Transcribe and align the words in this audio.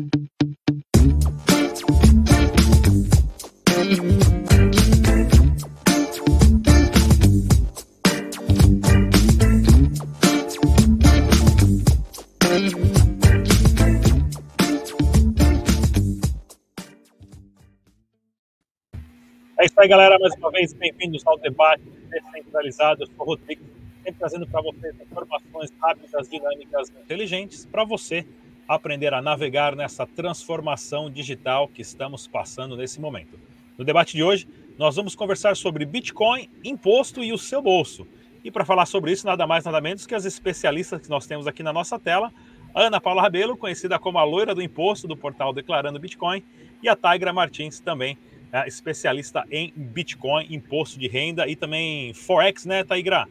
isso 19.64 19.80
aí, 19.80 19.88
galera. 19.88 20.16
Mais 20.20 20.32
uma 20.36 20.52
vez, 20.52 20.72
bem-vindos 20.74 21.26
ao 21.26 21.36
debate 21.38 21.82
descentralizado. 22.08 23.02
Eu 23.02 23.06
sou 23.08 23.16
o 23.18 23.24
Rodrigo, 23.24 23.64
sempre 24.04 24.20
trazendo 24.20 24.46
para 24.46 24.62
vocês 24.62 24.94
informações 25.00 25.72
rápidas, 25.80 26.28
dinâmicas, 26.28 26.88
inteligentes, 26.90 27.66
para 27.66 27.82
você 27.82 28.24
aprender 28.68 29.14
a 29.14 29.22
navegar 29.22 29.74
nessa 29.74 30.06
transformação 30.06 31.10
digital 31.10 31.66
que 31.66 31.80
estamos 31.80 32.26
passando 32.26 32.76
nesse 32.76 33.00
momento. 33.00 33.40
No 33.78 33.84
debate 33.84 34.14
de 34.14 34.22
hoje, 34.22 34.46
nós 34.78 34.96
vamos 34.96 35.14
conversar 35.14 35.56
sobre 35.56 35.86
Bitcoin, 35.86 36.50
imposto 36.62 37.24
e 37.24 37.32
o 37.32 37.38
seu 37.38 37.62
bolso. 37.62 38.06
E 38.44 38.50
para 38.50 38.64
falar 38.64 38.86
sobre 38.86 39.10
isso, 39.10 39.26
nada 39.26 39.46
mais, 39.46 39.64
nada 39.64 39.80
menos 39.80 40.06
que 40.06 40.14
as 40.14 40.24
especialistas 40.24 41.00
que 41.00 41.08
nós 41.08 41.26
temos 41.26 41.46
aqui 41.46 41.62
na 41.62 41.72
nossa 41.72 41.98
tela, 41.98 42.32
Ana 42.74 43.00
Paula 43.00 43.22
Rabelo, 43.22 43.56
conhecida 43.56 43.98
como 43.98 44.18
a 44.18 44.24
loira 44.24 44.54
do 44.54 44.62
imposto 44.62 45.08
do 45.08 45.16
portal 45.16 45.52
Declarando 45.52 45.98
Bitcoin, 45.98 46.44
e 46.82 46.88
a 46.88 46.94
Tigra 46.94 47.32
Martins, 47.32 47.80
também 47.80 48.16
é, 48.52 48.66
especialista 48.68 49.44
em 49.50 49.72
Bitcoin, 49.74 50.46
imposto 50.50 50.98
de 50.98 51.08
renda 51.08 51.48
e 51.48 51.56
também 51.56 52.14
Forex, 52.14 52.64
né, 52.64 52.84
Taigra? 52.84 53.26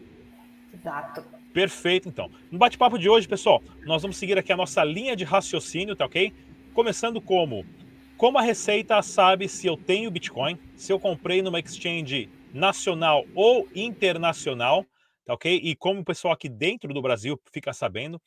Exato. 0.74 1.37
Perfeito, 1.58 2.08
então. 2.08 2.30
No 2.52 2.60
bate-papo 2.60 3.00
de 3.00 3.10
hoje, 3.10 3.28
pessoal, 3.28 3.64
nós 3.84 4.04
vamos 4.04 4.18
seguir 4.18 4.38
aqui 4.38 4.54
a 4.54 4.56
nossa 4.56 4.84
linha 4.84 5.16
de 5.16 5.24
raciocínio, 5.24 5.96
tá 5.96 6.06
ok? 6.06 6.32
Começando 6.72 7.20
como 7.20 7.66
como 8.16 8.38
a 8.38 8.44
Receita 8.44 9.02
sabe 9.02 9.50
se 9.50 9.66
eu 9.66 9.76
tenho 9.76 10.12
Bitcoin, 10.12 10.60
se 10.76 10.94
eu 10.94 11.00
comprei 11.00 11.42
numa 11.42 11.60
exchange 11.60 12.30
nacional 12.54 13.26
ou 13.34 13.68
internacional, 13.74 14.86
tá 15.26 15.34
ok? 15.34 15.60
E 15.64 15.76
como 15.76 16.02
o 16.02 16.06
pessoal 16.06 16.32
aqui 16.32 16.48
dentro 16.48 16.94
do 16.94 17.02
Brasil 17.02 17.42
fica 17.52 17.74
sabendo. 17.74 18.18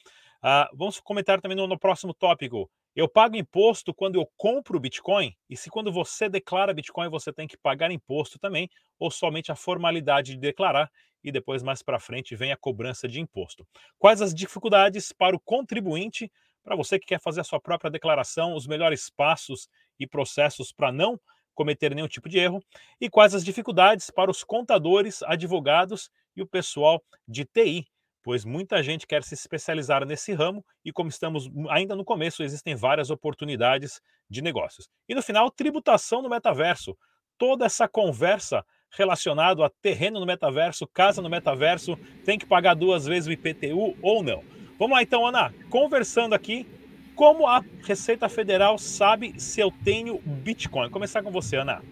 Uh, 0.42 0.76
vamos 0.76 0.98
comentar 0.98 1.40
também 1.40 1.56
no, 1.56 1.68
no 1.68 1.78
próximo 1.78 2.12
tópico 2.12 2.68
eu 2.94 3.08
pago 3.08 3.36
imposto 3.36 3.94
quando 3.94 4.16
eu 4.16 4.28
compro 4.36 4.80
Bitcoin? 4.80 5.36
E 5.48 5.56
se 5.56 5.70
quando 5.70 5.92
você 5.92 6.28
declara 6.28 6.74
Bitcoin 6.74 7.08
você 7.08 7.32
tem 7.32 7.46
que 7.46 7.56
pagar 7.56 7.90
imposto 7.90 8.38
também, 8.38 8.68
ou 8.98 9.10
somente 9.10 9.52
a 9.52 9.56
formalidade 9.56 10.32
de 10.32 10.40
declarar 10.40 10.90
e 11.22 11.30
depois 11.30 11.62
mais 11.62 11.82
para 11.82 12.00
frente 12.00 12.34
vem 12.34 12.52
a 12.52 12.56
cobrança 12.56 13.06
de 13.06 13.20
imposto? 13.20 13.66
Quais 13.98 14.20
as 14.20 14.34
dificuldades 14.34 15.12
para 15.12 15.36
o 15.36 15.40
contribuinte, 15.40 16.30
para 16.62 16.76
você 16.76 16.98
que 16.98 17.06
quer 17.06 17.20
fazer 17.20 17.40
a 17.40 17.44
sua 17.44 17.60
própria 17.60 17.90
declaração, 17.90 18.54
os 18.54 18.66
melhores 18.66 19.08
passos 19.08 19.68
e 19.98 20.06
processos 20.06 20.72
para 20.72 20.90
não 20.90 21.18
cometer 21.54 21.94
nenhum 21.94 22.08
tipo 22.08 22.28
de 22.28 22.38
erro? 22.38 22.62
E 23.00 23.08
quais 23.08 23.34
as 23.34 23.44
dificuldades 23.44 24.10
para 24.10 24.30
os 24.30 24.42
contadores, 24.42 25.22
advogados 25.22 26.10
e 26.36 26.42
o 26.42 26.46
pessoal 26.46 27.02
de 27.28 27.44
TI? 27.44 27.86
Pois 28.22 28.44
muita 28.44 28.82
gente 28.82 29.06
quer 29.06 29.22
se 29.22 29.34
especializar 29.34 30.04
nesse 30.06 30.32
ramo 30.32 30.64
e, 30.84 30.92
como 30.92 31.08
estamos 31.08 31.50
ainda 31.68 31.94
no 31.94 32.04
começo, 32.04 32.42
existem 32.42 32.74
várias 32.74 33.10
oportunidades 33.10 34.00
de 34.28 34.42
negócios. 34.42 34.88
E 35.08 35.14
no 35.14 35.22
final, 35.22 35.50
tributação 35.50 36.22
no 36.22 36.28
metaverso. 36.28 36.96
Toda 37.38 37.64
essa 37.64 37.88
conversa 37.88 38.64
relacionada 38.92 39.64
a 39.64 39.70
terreno 39.80 40.20
no 40.20 40.26
metaverso, 40.26 40.86
casa 40.86 41.22
no 41.22 41.30
metaverso, 41.30 41.96
tem 42.24 42.38
que 42.38 42.46
pagar 42.46 42.74
duas 42.74 43.06
vezes 43.06 43.28
o 43.28 43.32
IPTU 43.32 43.96
ou 44.02 44.22
não. 44.22 44.42
Vamos 44.78 44.96
lá 44.96 45.02
então, 45.02 45.26
Ana, 45.26 45.52
conversando 45.68 46.34
aqui, 46.34 46.66
como 47.14 47.46
a 47.46 47.62
Receita 47.82 48.28
Federal 48.28 48.78
sabe 48.78 49.38
se 49.38 49.60
eu 49.60 49.70
tenho 49.84 50.18
Bitcoin? 50.18 50.84
Vou 50.84 50.90
começar 50.90 51.22
com 51.22 51.30
você, 51.30 51.56
Ana. 51.56 51.82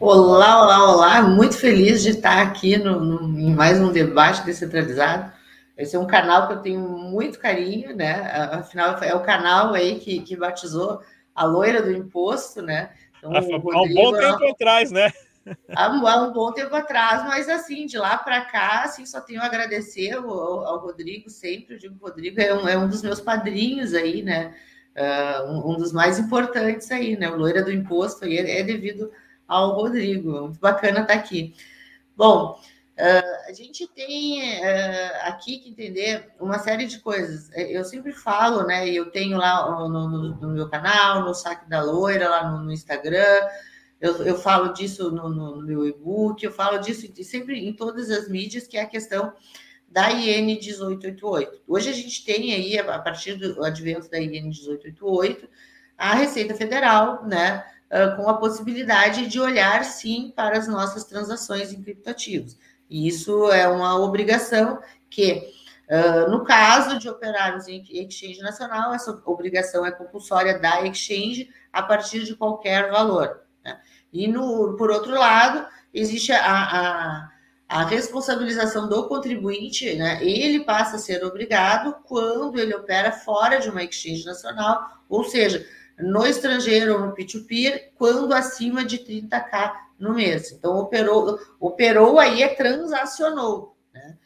Olá, 0.00 0.62
olá, 0.62 0.92
olá. 0.92 1.22
Muito 1.22 1.58
feliz 1.58 2.04
de 2.04 2.10
estar 2.10 2.40
aqui 2.40 2.78
no, 2.78 3.00
no, 3.00 3.40
em 3.40 3.52
mais 3.52 3.80
um 3.80 3.90
debate 3.90 4.44
descentralizado. 4.44 5.32
Esse 5.76 5.96
é 5.96 5.98
um 5.98 6.06
canal 6.06 6.46
que 6.46 6.52
eu 6.52 6.62
tenho 6.62 6.80
muito 6.80 7.40
carinho, 7.40 7.96
né? 7.96 8.30
Afinal, 8.52 8.96
é 9.02 9.12
o 9.12 9.22
canal 9.22 9.74
aí 9.74 9.98
que, 9.98 10.20
que 10.20 10.36
batizou 10.36 11.00
a 11.34 11.44
loira 11.44 11.82
do 11.82 11.90
imposto, 11.90 12.62
né? 12.62 12.90
Então, 13.18 13.34
há, 13.34 13.40
um 13.40 13.60
bom 13.60 14.12
tempo 14.12 14.44
é... 14.44 14.50
atrás, 14.50 14.92
né? 14.92 15.12
Há 15.74 15.90
um, 15.90 16.06
há 16.06 16.22
um, 16.22 16.32
bom 16.32 16.52
tempo 16.52 16.76
atrás, 16.76 17.24
mas 17.24 17.48
assim, 17.48 17.84
de 17.86 17.98
lá 17.98 18.18
para 18.18 18.42
cá, 18.42 18.82
assim, 18.84 19.04
só 19.04 19.20
tenho 19.20 19.40
a 19.40 19.46
agradecer 19.46 20.12
ao, 20.12 20.30
ao, 20.30 20.78
Rodrigo 20.78 21.28
sempre. 21.28 21.74
Eu 21.74 21.78
digo, 21.78 21.96
Rodrigo 22.00 22.40
é 22.40 22.54
um, 22.54 22.68
é 22.68 22.78
um 22.78 22.88
dos 22.88 23.02
meus 23.02 23.20
padrinhos 23.20 23.94
aí, 23.94 24.22
né? 24.22 24.54
Uh, 24.96 25.50
um, 25.50 25.72
um, 25.72 25.76
dos 25.76 25.92
mais 25.92 26.20
importantes 26.20 26.88
aí, 26.92 27.16
né? 27.16 27.28
O 27.28 27.36
loira 27.36 27.64
do 27.64 27.72
imposto 27.72 28.24
aí 28.24 28.38
é, 28.38 28.60
é 28.60 28.62
devido 28.62 29.10
ao 29.48 29.74
Rodrigo. 29.74 30.42
Muito 30.42 30.60
bacana 30.60 31.00
estar 31.00 31.14
aqui. 31.14 31.54
Bom, 32.14 32.60
uh, 32.98 33.48
a 33.48 33.52
gente 33.52 33.88
tem 33.88 34.60
uh, 34.60 35.12
aqui 35.22 35.58
que 35.58 35.70
entender 35.70 36.30
uma 36.38 36.58
série 36.58 36.86
de 36.86 36.98
coisas. 37.00 37.50
Eu 37.56 37.82
sempre 37.84 38.12
falo, 38.12 38.64
né? 38.64 38.86
Eu 38.88 39.10
tenho 39.10 39.38
lá 39.38 39.70
no, 39.70 39.88
no, 39.88 40.08
no 40.36 40.48
meu 40.50 40.68
canal, 40.68 41.22
no 41.22 41.34
Saque 41.34 41.68
da 41.68 41.82
Loira, 41.82 42.28
lá 42.28 42.50
no, 42.50 42.64
no 42.64 42.72
Instagram. 42.72 43.40
Eu, 44.00 44.24
eu, 44.24 44.38
falo 44.38 44.72
disso 44.74 45.10
no, 45.10 45.28
no 45.28 45.62
meu 45.62 45.84
e-book, 45.84 46.44
eu 46.44 46.52
falo 46.52 46.78
disso 46.78 47.10
sempre 47.24 47.58
em 47.58 47.72
todas 47.72 48.10
as 48.10 48.28
mídias, 48.28 48.64
que 48.68 48.76
é 48.76 48.82
a 48.82 48.86
questão 48.86 49.32
da 49.88 50.12
IN 50.12 50.44
1888. 50.44 51.62
Hoje 51.66 51.88
a 51.88 51.92
gente 51.92 52.24
tem 52.24 52.54
aí, 52.54 52.78
a 52.78 52.98
partir 53.00 53.34
do 53.34 53.64
advento 53.64 54.08
da 54.08 54.20
IN 54.20 54.42
1888, 54.42 55.48
a 55.96 56.14
Receita 56.14 56.54
Federal, 56.54 57.26
né? 57.26 57.64
Com 58.16 58.28
a 58.28 58.34
possibilidade 58.34 59.26
de 59.26 59.40
olhar 59.40 59.84
sim 59.84 60.32
para 60.36 60.58
as 60.58 60.68
nossas 60.68 61.04
transações 61.04 61.72
em 61.72 61.82
criptoativos. 61.82 62.56
E 62.88 63.06
isso 63.06 63.50
é 63.50 63.68
uma 63.68 63.98
obrigação 63.98 64.80
que, 65.10 65.52
uh, 65.88 66.30
no 66.30 66.44
caso 66.44 66.98
de 66.98 67.08
operarmos 67.08 67.68
em 67.68 67.82
exchange 67.82 68.40
nacional, 68.40 68.94
essa 68.94 69.20
obrigação 69.24 69.84
é 69.84 69.90
compulsória 69.90 70.58
da 70.58 70.82
exchange 70.86 71.50
a 71.72 71.82
partir 71.82 72.24
de 72.24 72.34
qualquer 72.34 72.90
valor. 72.90 73.42
Né? 73.64 73.78
E, 74.12 74.26
no, 74.26 74.76
por 74.76 74.90
outro 74.90 75.12
lado, 75.12 75.66
existe 75.92 76.32
a, 76.32 76.40
a, 76.40 77.30
a 77.68 77.84
responsabilização 77.84 78.88
do 78.88 79.06
contribuinte, 79.06 79.94
né? 79.96 80.24
ele 80.24 80.60
passa 80.60 80.96
a 80.96 80.98
ser 80.98 81.22
obrigado 81.24 81.96
quando 82.04 82.58
ele 82.58 82.74
opera 82.74 83.12
fora 83.12 83.58
de 83.58 83.68
uma 83.68 83.82
exchange 83.82 84.24
nacional, 84.24 85.02
ou 85.08 85.24
seja, 85.24 85.66
no 85.98 86.26
estrangeiro 86.26 86.94
ou 86.94 87.00
no 87.00 87.14
P2P 87.14 87.90
quando 87.96 88.32
acima 88.32 88.84
de 88.84 88.98
30k 88.98 89.72
no 89.98 90.14
mês. 90.14 90.52
Então, 90.52 90.76
operou, 90.78 91.38
operou 91.58 92.18
aí 92.18 92.42
é 92.42 92.48
transacionou, 92.48 93.76
né? 93.92 94.16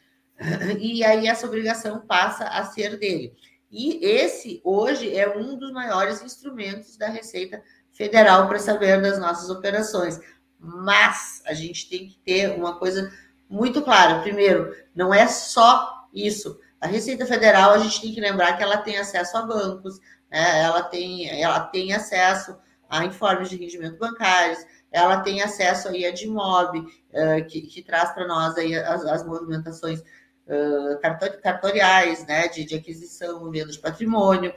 E 0.79 1.03
aí 1.03 1.27
essa 1.27 1.47
obrigação 1.47 2.01
passa 2.01 2.45
a 2.45 2.63
ser 2.65 2.97
dele. 2.97 3.33
E 3.71 4.05
esse 4.05 4.61
hoje 4.63 5.15
é 5.15 5.35
um 5.35 5.57
dos 5.57 5.71
maiores 5.71 6.21
instrumentos 6.21 6.95
da 6.97 7.07
Receita 7.07 7.63
Federal 7.91 8.47
para 8.47 8.59
saber 8.59 9.01
das 9.01 9.17
nossas 9.17 9.49
operações. 9.49 10.19
Mas 10.59 11.41
a 11.45 11.53
gente 11.53 11.89
tem 11.89 12.07
que 12.07 12.17
ter 12.19 12.51
uma 12.51 12.77
coisa 12.77 13.11
muito 13.49 13.81
clara. 13.81 14.21
Primeiro, 14.21 14.75
não 14.95 15.13
é 15.13 15.27
só 15.27 16.07
isso. 16.13 16.59
A 16.79 16.87
Receita 16.87 17.25
Federal, 17.25 17.71
a 17.71 17.79
gente 17.79 18.01
tem 18.01 18.13
que 18.13 18.21
lembrar 18.21 18.57
que 18.57 18.63
ela 18.63 18.77
tem 18.77 18.97
acesso 18.97 19.37
a 19.37 19.41
bancos, 19.41 19.99
né? 20.33 20.61
ela, 20.61 20.81
tem, 20.81 21.29
ela 21.41 21.59
tem 21.59 21.93
acesso 21.93 22.57
a 22.89 23.05
informes 23.05 23.49
de 23.49 23.55
rendimento 23.55 23.97
bancários, 23.97 24.59
ela 24.91 25.21
tem 25.21 25.41
acesso 25.41 25.87
aí 25.87 26.05
a 26.05 26.11
DIMOB, 26.11 26.79
uh, 26.79 27.45
que, 27.47 27.61
que 27.61 27.81
traz 27.81 28.11
para 28.11 28.27
nós 28.27 28.57
aí 28.57 28.75
as, 28.75 29.05
as 29.05 29.25
movimentações 29.25 29.99
uh, 29.99 30.99
cartoriais, 31.41 32.25
né, 32.27 32.47
de, 32.47 32.63
de 32.63 32.75
aquisição, 32.75 33.49
venda 33.49 33.71
de 33.71 33.79
patrimônio. 33.79 34.53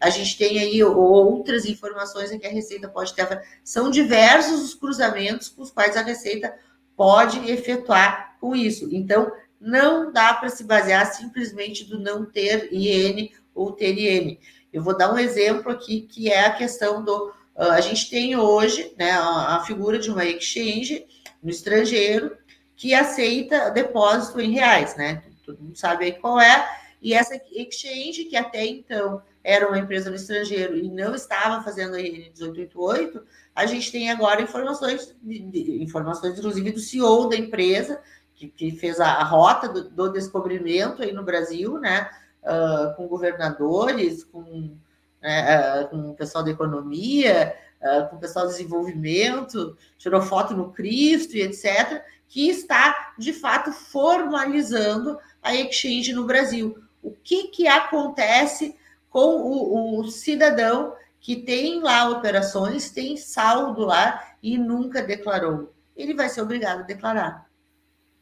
A 0.00 0.10
gente 0.10 0.36
tem 0.36 0.58
aí 0.58 0.82
outras 0.84 1.64
informações 1.64 2.30
em 2.30 2.38
que 2.38 2.46
a 2.46 2.50
Receita 2.50 2.88
pode 2.88 3.14
ter. 3.14 3.42
São 3.64 3.90
diversos 3.90 4.60
os 4.60 4.74
cruzamentos 4.74 5.48
com 5.48 5.62
os 5.62 5.70
quais 5.70 5.96
a 5.96 6.02
Receita 6.02 6.54
pode 6.96 7.50
efetuar 7.50 8.36
com 8.40 8.54
isso. 8.54 8.88
Então, 8.92 9.32
não 9.60 10.12
dá 10.12 10.34
para 10.34 10.48
se 10.48 10.64
basear 10.64 11.06
simplesmente 11.06 11.84
do 11.84 11.98
não 11.98 12.24
ter 12.24 12.68
IN 12.72 13.30
ou 13.54 13.72
ter 13.72 13.96
IN. 13.98 14.38
Eu 14.72 14.82
vou 14.82 14.96
dar 14.96 15.12
um 15.12 15.18
exemplo 15.18 15.72
aqui, 15.72 16.02
que 16.02 16.30
é 16.30 16.46
a 16.46 16.52
questão 16.52 17.02
do. 17.02 17.28
Uh, 17.56 17.72
a 17.72 17.80
gente 17.80 18.08
tem 18.08 18.36
hoje 18.36 18.94
né, 18.96 19.12
a, 19.12 19.56
a, 19.56 19.64
figura 19.64 19.98
de 19.98 20.10
uma 20.10 20.24
exchange 20.24 21.06
no 21.42 21.50
estrangeiro 21.50 22.36
que 22.76 22.94
aceita 22.94 23.70
depósito 23.70 24.40
em 24.40 24.52
reais, 24.52 24.96
né? 24.96 25.22
Todo 25.44 25.60
mundo 25.60 25.76
sabe 25.76 26.04
aí 26.04 26.12
qual 26.12 26.40
é. 26.40 26.68
E 27.00 27.14
essa 27.14 27.40
exchange, 27.52 28.24
que 28.24 28.36
até 28.36 28.64
então 28.64 29.22
era 29.42 29.66
uma 29.66 29.78
empresa 29.78 30.10
no 30.10 30.16
estrangeiro 30.16 30.76
e 30.76 30.90
não 30.90 31.14
estava 31.14 31.62
fazendo 31.62 31.94
a 31.94 32.00
IN 32.00 32.12
1888, 32.12 33.22
a 33.54 33.66
gente 33.66 33.90
tem 33.90 34.10
agora 34.10 34.42
informações, 34.42 35.16
informações 35.24 36.38
inclusive 36.38 36.70
do 36.70 36.80
CEO 36.80 37.28
da 37.28 37.36
empresa, 37.36 38.00
que, 38.34 38.48
que 38.48 38.70
fez 38.72 39.00
a, 39.00 39.06
a 39.06 39.24
rota 39.24 39.68
do, 39.68 39.88
do, 39.88 40.12
descobrimento 40.12 41.02
aí 41.02 41.12
no 41.12 41.24
Brasil, 41.24 41.78
né? 41.78 42.08
Uh, 42.42 42.94
com 42.96 43.08
governadores, 43.08 44.24
com 44.24 44.76
né, 45.20 45.84
com 45.90 46.10
o 46.10 46.14
pessoal 46.14 46.44
da 46.44 46.50
economia, 46.50 47.54
com 48.10 48.16
o 48.16 48.18
pessoal 48.18 48.46
do 48.46 48.52
desenvolvimento, 48.52 49.76
tirou 49.96 50.22
foto 50.22 50.54
no 50.54 50.72
Cristo 50.72 51.36
e 51.36 51.42
etc., 51.42 52.02
que 52.28 52.48
está, 52.48 53.14
de 53.18 53.32
fato, 53.32 53.72
formalizando 53.72 55.18
a 55.42 55.54
exchange 55.54 56.12
no 56.12 56.24
Brasil. 56.24 56.76
O 57.02 57.10
que, 57.10 57.48
que 57.48 57.66
acontece 57.66 58.76
com 59.08 59.36
o, 59.36 60.00
o 60.00 60.10
cidadão 60.10 60.94
que 61.20 61.36
tem 61.36 61.80
lá 61.80 62.08
operações, 62.10 62.90
tem 62.90 63.16
saldo 63.16 63.84
lá 63.84 64.36
e 64.42 64.58
nunca 64.58 65.02
declarou? 65.02 65.72
Ele 65.96 66.14
vai 66.14 66.28
ser 66.28 66.42
obrigado 66.42 66.80
a 66.80 66.84
declarar. 66.84 67.48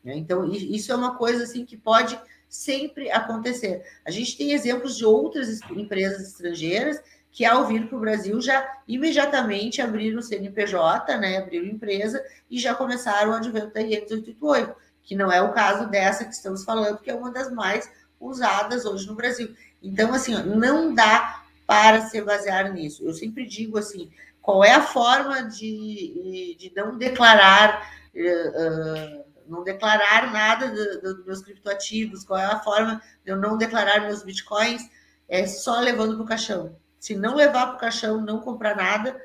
Né? 0.05 0.17
Então, 0.17 0.45
isso 0.45 0.93
é 0.93 0.95
uma 0.95 1.17
coisa 1.17 1.43
assim 1.43 1.65
que 1.65 1.77
pode 1.77 2.19
sempre 2.49 3.11
acontecer. 3.11 3.85
A 4.05 4.11
gente 4.11 4.37
tem 4.37 4.53
exemplos 4.53 4.97
de 4.97 5.05
outras 5.05 5.61
empresas 5.71 6.29
estrangeiras 6.29 7.01
que, 7.31 7.45
ao 7.45 7.67
vir 7.67 7.87
para 7.87 7.97
o 7.97 8.01
Brasil, 8.01 8.41
já 8.41 8.67
imediatamente 8.89 9.83
abriram 9.83 10.21
o 10.21 10.23
CNPJ, 10.23 11.19
né, 11.19 11.39
abriram 11.39 11.67
empresa 11.67 12.25
e 12.51 12.59
já 12.59 12.75
começaram 12.75 13.31
o 13.33 13.35
advento 13.35 13.75
da 13.75 13.83
IN 13.83 14.01
288, 14.01 14.75
que 15.03 15.15
não 15.15 15.31
é 15.31 15.43
o 15.43 15.53
caso 15.53 15.89
dessa 15.91 16.25
que 16.25 16.33
estamos 16.33 16.65
falando, 16.65 16.99
que 16.99 17.11
é 17.11 17.15
uma 17.15 17.31
das 17.31 17.53
mais 17.53 17.91
usadas 18.19 18.87
hoje 18.87 19.07
no 19.07 19.15
Brasil. 19.15 19.55
Então, 19.83 20.15
assim, 20.15 20.35
não 20.45 20.95
dá 20.95 21.43
para 21.67 22.09
se 22.09 22.21
basear 22.23 22.73
nisso. 22.73 23.05
Eu 23.05 23.13
sempre 23.13 23.45
digo 23.45 23.77
assim, 23.77 24.11
qual 24.41 24.65
é 24.65 24.73
a 24.73 24.83
forma 24.83 25.43
de, 25.43 26.57
de 26.59 26.73
não 26.75 26.97
declarar 26.97 27.87
uh, 28.15 29.25
não 29.49 29.63
declarar 29.65 30.33
nada 30.33 30.69
dos 31.01 31.19
do 31.19 31.25
meus 31.25 31.43
criptoativos, 31.43 32.25
qual 32.25 32.39
é 32.39 32.45
a 32.45 32.61
forma 32.61 33.01
de 33.25 33.33
eu 33.33 33.37
não 33.37 33.57
declarar 33.57 34.01
meus 34.01 34.23
bitcoins, 34.23 34.89
é 35.29 35.47
só 35.47 35.81
levando 35.81 36.15
para 36.15 36.25
o 36.25 36.29
caixão. 36.29 36.77
Se 36.99 37.15
não 37.15 37.35
levar 37.35 37.67
para 37.67 37.77
o 37.77 37.81
caixão, 37.81 38.21
não 38.21 38.41
comprar 38.41 38.77
nada, 38.77 39.21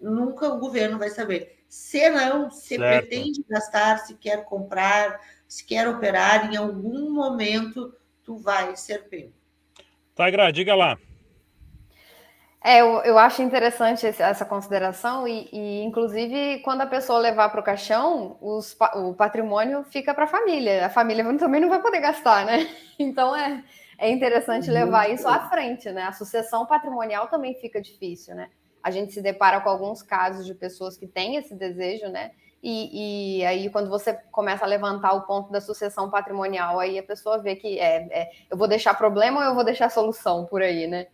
nunca 0.00 0.48
o 0.48 0.58
governo 0.58 0.98
vai 0.98 1.10
saber. 1.10 1.58
Se 1.68 2.08
não, 2.10 2.50
se 2.50 2.76
certo. 2.76 3.06
pretende 3.06 3.44
gastar, 3.48 3.98
se 3.98 4.14
quer 4.14 4.44
comprar, 4.44 5.20
se 5.48 5.64
quer 5.64 5.88
operar, 5.88 6.52
em 6.52 6.56
algum 6.56 7.10
momento 7.12 7.94
tu 8.22 8.36
vai 8.36 8.76
ser 8.76 9.08
pego. 9.08 9.32
Tagra, 10.14 10.52
diga 10.52 10.74
lá. 10.74 10.96
É, 12.66 12.80
eu, 12.80 13.02
eu 13.02 13.18
acho 13.18 13.42
interessante 13.42 14.06
essa 14.06 14.42
consideração 14.42 15.28
e, 15.28 15.50
e, 15.52 15.82
inclusive, 15.82 16.60
quando 16.60 16.80
a 16.80 16.86
pessoa 16.86 17.18
levar 17.18 17.50
para 17.50 17.60
o 17.60 17.62
caixão, 17.62 18.38
os, 18.40 18.74
o 18.94 19.12
patrimônio 19.12 19.84
fica 19.84 20.14
para 20.14 20.24
a 20.24 20.26
família. 20.26 20.86
A 20.86 20.88
família 20.88 21.22
também 21.36 21.60
não 21.60 21.68
vai 21.68 21.82
poder 21.82 22.00
gastar, 22.00 22.46
né? 22.46 22.66
Então, 22.98 23.36
é, 23.36 23.62
é 23.98 24.08
interessante 24.08 24.70
levar 24.70 25.10
isso 25.10 25.28
à 25.28 25.50
frente, 25.50 25.90
né? 25.90 26.04
A 26.04 26.12
sucessão 26.12 26.64
patrimonial 26.64 27.26
também 27.26 27.54
fica 27.56 27.82
difícil, 27.82 28.34
né? 28.34 28.48
A 28.82 28.90
gente 28.90 29.12
se 29.12 29.20
depara 29.20 29.60
com 29.60 29.68
alguns 29.68 30.00
casos 30.00 30.46
de 30.46 30.54
pessoas 30.54 30.96
que 30.96 31.06
têm 31.06 31.36
esse 31.36 31.54
desejo, 31.54 32.08
né? 32.08 32.30
E, 32.62 33.40
e, 33.40 33.44
aí, 33.44 33.68
quando 33.68 33.90
você 33.90 34.14
começa 34.30 34.64
a 34.64 34.68
levantar 34.68 35.12
o 35.12 35.26
ponto 35.26 35.50
da 35.50 35.60
sucessão 35.60 36.08
patrimonial, 36.08 36.80
aí 36.80 36.98
a 36.98 37.02
pessoa 37.02 37.42
vê 37.42 37.56
que 37.56 37.78
é, 37.78 38.06
é 38.10 38.30
eu 38.50 38.56
vou 38.56 38.68
deixar 38.68 38.94
problema 38.94 39.40
ou 39.40 39.46
eu 39.46 39.54
vou 39.54 39.64
deixar 39.64 39.90
solução 39.90 40.46
por 40.46 40.62
aí, 40.62 40.86
né? 40.86 41.08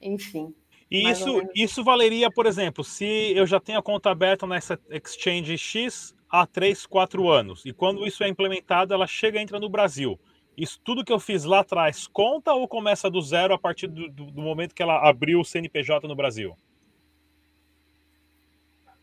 Enfim. 0.00 0.54
E 0.90 1.08
isso, 1.08 1.42
isso 1.54 1.84
valeria, 1.84 2.30
por 2.30 2.46
exemplo, 2.46 2.82
se 2.82 3.32
eu 3.36 3.46
já 3.46 3.60
tenho 3.60 3.78
a 3.78 3.82
conta 3.82 4.10
aberta 4.10 4.44
nessa 4.46 4.78
Exchange 4.90 5.56
X 5.56 6.14
há 6.28 6.44
3, 6.44 6.84
4 6.84 7.28
anos, 7.28 7.64
e 7.64 7.72
quando 7.72 8.04
isso 8.06 8.24
é 8.24 8.28
implementado, 8.28 8.92
ela 8.92 9.06
chega 9.06 9.38
e 9.38 9.42
entra 9.42 9.60
no 9.60 9.68
Brasil. 9.68 10.18
Isso 10.56 10.80
tudo 10.84 11.04
que 11.04 11.12
eu 11.12 11.20
fiz 11.20 11.44
lá 11.44 11.60
atrás 11.60 12.08
conta 12.08 12.52
ou 12.52 12.66
começa 12.66 13.08
do 13.08 13.22
zero 13.22 13.54
a 13.54 13.58
partir 13.58 13.86
do, 13.86 14.08
do, 14.10 14.42
momento 14.42 14.74
que 14.74 14.82
ela 14.82 15.08
abriu 15.08 15.40
o 15.40 15.44
CNPJ 15.44 16.06
no 16.08 16.16
Brasil? 16.16 16.56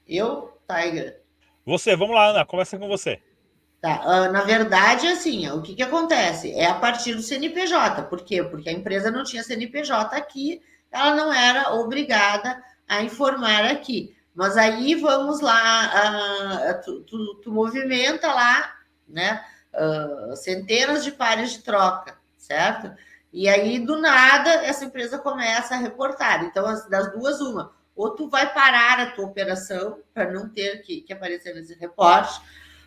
Eu, 0.06 0.54
Tiger. 0.70 1.22
Você, 1.66 1.96
vamos 1.96 2.16
lá, 2.16 2.30
Ana, 2.30 2.46
começa 2.46 2.78
com 2.78 2.88
você. 2.88 3.22
Tá, 3.82 4.02
uh, 4.02 4.32
na 4.32 4.44
verdade, 4.44 5.08
assim, 5.08 5.50
o 5.50 5.62
que, 5.62 5.74
que 5.74 5.84
acontece? 5.84 6.52
É 6.52 6.66
a 6.66 6.76
partir 6.76 7.16
do 7.16 7.22
CNPJ. 7.22 8.04
Por 8.04 8.24
quê? 8.24 8.44
Porque 8.44 8.70
a 8.70 8.74
empresa 8.74 9.10
não 9.10 9.24
tinha 9.24 9.44
CNPJ 9.44 10.16
aqui, 10.16 10.62
ela 10.92 11.16
não 11.16 11.34
era 11.34 11.74
obrigada 11.74 12.64
a 12.88 13.02
informar 13.02 13.66
aqui. 13.66 14.16
Mas 14.34 14.56
aí 14.56 14.94
vamos 14.96 15.42
lá, 15.42 15.92
uh, 16.70 16.86
tu, 16.86 17.02
tu, 17.02 17.36
tu, 17.44 17.52
movimenta 17.52 18.28
lá, 18.32 18.72
né? 19.08 19.44
Uh, 19.74 20.36
centenas 20.36 21.04
de 21.04 21.12
pares 21.12 21.52
de 21.52 21.64
troca, 21.64 22.16
certo? 22.38 22.92
E 23.34 23.50
aí, 23.50 23.80
do 23.80 24.00
nada, 24.00 24.50
essa 24.64 24.86
empresa 24.86 25.18
começa 25.18 25.74
a 25.74 25.80
reportar. 25.80 26.44
Então, 26.44 26.66
das 26.88 27.12
duas, 27.12 27.42
uma. 27.42 27.74
Ou 27.96 28.12
tu 28.12 28.30
vai 28.30 28.54
parar 28.54 29.00
a 29.00 29.12
tua 29.12 29.26
operação 29.26 30.00
para 30.14 30.32
não 30.32 30.48
ter 30.48 30.84
que, 30.84 31.02
que 31.02 31.12
aparecer 31.12 31.56
nesse 31.56 31.74
reporte, 31.74 32.40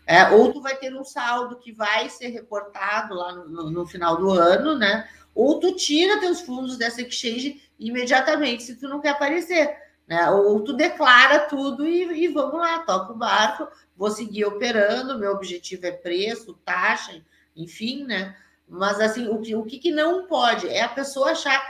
é, 0.06 0.28
ou 0.30 0.52
tu 0.52 0.62
vai 0.62 0.76
ter 0.76 0.94
um 0.94 1.04
saldo 1.04 1.58
que 1.58 1.72
vai 1.72 2.08
ser 2.08 2.28
reportado 2.28 3.14
lá 3.14 3.32
no, 3.32 3.48
no, 3.48 3.70
no 3.70 3.86
final 3.86 4.16
do 4.16 4.30
ano, 4.30 4.78
né? 4.78 5.08
Ou 5.34 5.58
tu 5.58 5.74
tira 5.74 6.20
teus 6.20 6.40
fundos 6.40 6.76
dessa 6.76 7.02
exchange 7.02 7.69
imediatamente 7.80 8.62
se 8.62 8.76
tu 8.76 8.88
não 8.88 9.00
quer 9.00 9.10
aparecer. 9.10 9.76
Né? 10.06 10.28
Ou 10.30 10.62
tu 10.62 10.74
declara 10.74 11.40
tudo 11.40 11.86
e, 11.86 12.24
e 12.24 12.28
vamos 12.28 12.60
lá, 12.60 12.80
toca 12.80 13.12
o 13.12 13.16
barco, 13.16 13.66
vou 13.96 14.10
seguir 14.10 14.44
operando, 14.44 15.18
meu 15.18 15.32
objetivo 15.32 15.86
é 15.86 15.92
preço, 15.92 16.58
taxa, 16.64 17.20
enfim, 17.56 18.04
né? 18.04 18.36
Mas 18.68 19.00
assim, 19.00 19.28
o 19.28 19.40
que, 19.40 19.54
o 19.54 19.64
que 19.64 19.90
não 19.90 20.26
pode 20.26 20.68
é 20.68 20.82
a 20.82 20.88
pessoa 20.88 21.32
achar 21.32 21.60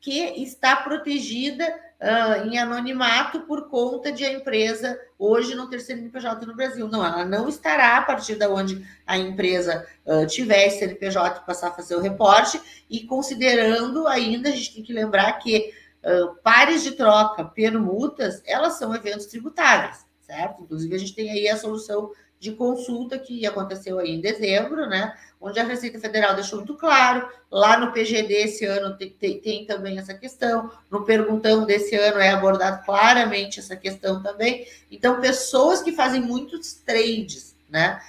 que 0.00 0.18
está 0.42 0.76
protegida 0.76 1.64
uh, 2.00 2.46
em 2.46 2.58
anonimato 2.58 3.40
por 3.40 3.68
conta 3.68 4.12
de 4.12 4.24
a 4.24 4.32
empresa 4.32 4.98
hoje 5.18 5.54
não 5.54 5.68
ter 5.68 5.80
CNPJ 5.80 6.46
no 6.46 6.54
Brasil. 6.54 6.88
Não, 6.88 7.04
ela 7.04 7.24
não 7.24 7.48
estará 7.48 7.96
a 7.96 8.02
partir 8.02 8.36
da 8.36 8.48
onde 8.48 8.86
a 9.06 9.16
empresa 9.16 9.86
uh, 10.04 10.26
tiver 10.26 10.68
CNPJ 10.70 11.40
passar 11.40 11.68
a 11.68 11.72
fazer 11.72 11.96
o 11.96 12.00
reporte 12.00 12.60
e 12.88 13.04
considerando 13.04 14.06
ainda, 14.06 14.48
a 14.48 14.52
gente 14.52 14.74
tem 14.74 14.82
que 14.82 14.92
lembrar 14.92 15.32
que 15.34 15.72
uh, 16.04 16.34
pares 16.42 16.82
de 16.82 16.92
troca, 16.92 17.44
permutas, 17.44 18.42
elas 18.46 18.74
são 18.74 18.94
eventos 18.94 19.26
tributáveis, 19.26 20.04
certo? 20.20 20.62
Inclusive, 20.62 20.94
a 20.94 20.98
gente 20.98 21.14
tem 21.14 21.30
aí 21.30 21.48
a 21.48 21.56
solução 21.56 22.10
de 22.46 22.52
consulta 22.52 23.18
que 23.18 23.44
aconteceu 23.44 23.98
aí 23.98 24.12
em 24.12 24.20
dezembro, 24.20 24.86
né? 24.86 25.12
Onde 25.40 25.58
a 25.58 25.64
Receita 25.64 25.98
Federal 25.98 26.34
deixou 26.34 26.60
muito 26.60 26.76
claro. 26.76 27.28
Lá 27.50 27.76
no 27.76 27.92
PGD 27.92 28.32
esse 28.34 28.64
ano 28.64 28.96
tem, 28.96 29.10
tem, 29.10 29.40
tem, 29.40 29.66
também 29.66 29.98
essa 29.98 30.14
questão. 30.14 30.70
No 30.88 31.04
Perguntão 31.04 31.64
desse 31.64 31.96
ano 31.96 32.20
é 32.20 32.30
abordado 32.30 32.84
claramente 32.84 33.58
essa 33.58 33.74
questão 33.74 34.22
também. 34.22 34.64
Então, 34.90 35.20
pessoas 35.20 35.82
que 35.82 35.90
fazem 35.90 36.22
muitos 36.22 36.74
trades, 36.74 37.56
né? 37.68 38.00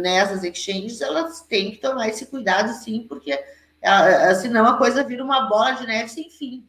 Nessas 0.00 0.44
exchanges, 0.44 1.00
elas 1.00 1.40
têm 1.40 1.72
que 1.72 1.78
tomar 1.78 2.08
esse 2.08 2.26
cuidado, 2.26 2.72
sim, 2.74 3.06
porque 3.08 3.42
senão 4.40 4.66
a 4.66 4.76
coisa 4.76 5.02
vira 5.02 5.24
uma 5.24 5.48
bola 5.48 5.72
de 5.72 5.86
neve 5.86 6.08
sem 6.08 6.30
fim. 6.30 6.64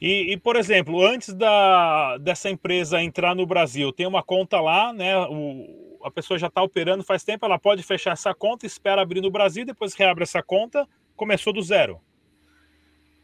E, 0.00 0.32
e, 0.32 0.36
por 0.36 0.54
exemplo, 0.54 1.04
antes 1.04 1.34
da, 1.34 2.18
dessa 2.18 2.48
empresa 2.48 3.02
entrar 3.02 3.34
no 3.34 3.44
Brasil, 3.44 3.92
tem 3.92 4.06
uma 4.06 4.22
conta 4.22 4.60
lá, 4.60 4.92
né? 4.92 5.18
O, 5.26 5.87
a 6.02 6.10
pessoa 6.10 6.38
já 6.38 6.46
está 6.46 6.62
operando 6.62 7.04
faz 7.04 7.24
tempo, 7.24 7.44
ela 7.44 7.58
pode 7.58 7.82
fechar 7.82 8.12
essa 8.12 8.34
conta, 8.34 8.66
espera 8.66 9.02
abrir 9.02 9.20
no 9.20 9.30
Brasil, 9.30 9.64
depois 9.64 9.94
reabre 9.94 10.24
essa 10.24 10.42
conta, 10.42 10.86
começou 11.16 11.52
do 11.52 11.62
zero. 11.62 12.00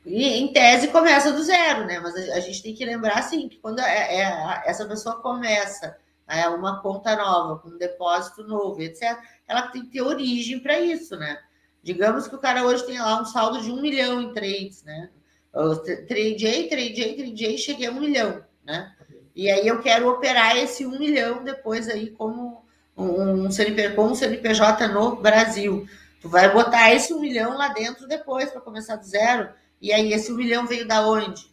E, 0.04 0.24
em 0.24 0.52
tese 0.52 0.88
começa 0.88 1.32
do 1.32 1.42
zero, 1.42 1.86
né? 1.86 1.98
Mas 1.98 2.14
a, 2.14 2.36
a 2.36 2.40
gente 2.40 2.62
tem 2.62 2.74
que 2.74 2.84
lembrar 2.84 3.18
assim 3.18 3.48
que 3.48 3.56
quando 3.56 3.80
é, 3.80 4.20
é, 4.20 4.62
essa 4.66 4.86
pessoa 4.86 5.20
começa 5.20 5.96
é, 6.26 6.48
uma 6.48 6.80
conta 6.82 7.16
nova, 7.16 7.58
com 7.58 7.68
um 7.68 7.78
depósito 7.78 8.42
novo, 8.44 8.82
etc., 8.82 9.18
ela 9.46 9.68
tem 9.68 9.82
que 9.82 9.92
ter 9.92 10.02
origem 10.02 10.60
para 10.60 10.78
isso, 10.80 11.16
né? 11.16 11.38
Digamos 11.82 12.28
que 12.28 12.34
o 12.34 12.38
cara 12.38 12.64
hoje 12.64 12.84
tem 12.86 12.98
lá 12.98 13.20
um 13.20 13.24
saldo 13.24 13.60
de 13.60 13.70
um 13.70 13.80
milhão 13.80 14.20
em 14.20 14.32
trades, 14.32 14.82
né? 14.84 15.10
Eu 15.52 15.76
tradei, 15.82 16.36
tradei, 16.68 17.16
tradei, 17.16 17.58
cheguei 17.58 17.86
a 17.86 17.90
um 17.90 18.00
milhão, 18.00 18.42
né? 18.64 18.92
E 19.34 19.50
aí 19.50 19.66
eu 19.66 19.80
quero 19.80 20.08
operar 20.08 20.56
esse 20.56 20.86
um 20.86 20.98
milhão 20.98 21.42
depois 21.44 21.88
aí 21.88 22.10
como 22.10 22.63
um, 22.96 23.48
com 23.94 24.06
um 24.06 24.14
CNPJ 24.14 24.88
no 24.88 25.16
Brasil. 25.16 25.86
Tu 26.20 26.28
vai 26.28 26.52
botar 26.52 26.92
esse 26.94 27.12
um 27.12 27.20
milhão 27.20 27.56
lá 27.56 27.68
dentro 27.68 28.06
depois 28.06 28.50
para 28.50 28.60
começar 28.60 28.96
do 28.96 29.04
zero. 29.04 29.50
E 29.80 29.92
aí, 29.92 30.12
esse 30.12 30.32
um 30.32 30.36
milhão 30.36 30.66
veio 30.66 30.86
da 30.86 31.06
onde? 31.06 31.44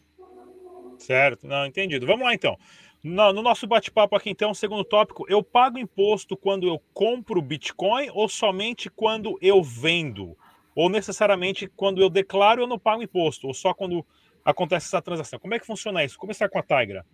Certo, 0.98 1.46
não, 1.46 1.66
entendido. 1.66 2.06
Vamos 2.06 2.24
lá 2.24 2.32
então. 2.32 2.56
No, 3.02 3.32
no 3.32 3.42
nosso 3.42 3.66
bate-papo 3.66 4.14
aqui, 4.14 4.30
então, 4.30 4.54
segundo 4.54 4.84
tópico, 4.84 5.26
eu 5.28 5.42
pago 5.42 5.76
imposto 5.76 6.36
quando 6.36 6.68
eu 6.68 6.80
compro 6.94 7.42
Bitcoin 7.42 8.08
ou 8.14 8.28
somente 8.28 8.88
quando 8.88 9.36
eu 9.42 9.62
vendo? 9.62 10.36
Ou 10.74 10.88
necessariamente 10.88 11.66
quando 11.66 12.00
eu 12.00 12.08
declaro 12.08 12.62
eu 12.62 12.66
não 12.66 12.78
pago 12.78 13.02
imposto? 13.02 13.48
Ou 13.48 13.54
só 13.54 13.74
quando 13.74 14.06
acontece 14.44 14.86
essa 14.86 15.02
transação? 15.02 15.38
Como 15.38 15.52
é 15.52 15.58
que 15.58 15.66
funciona 15.66 16.04
isso? 16.04 16.16
Começar 16.16 16.48
com 16.48 16.58
a 16.58 16.62
Tigra. 16.62 17.04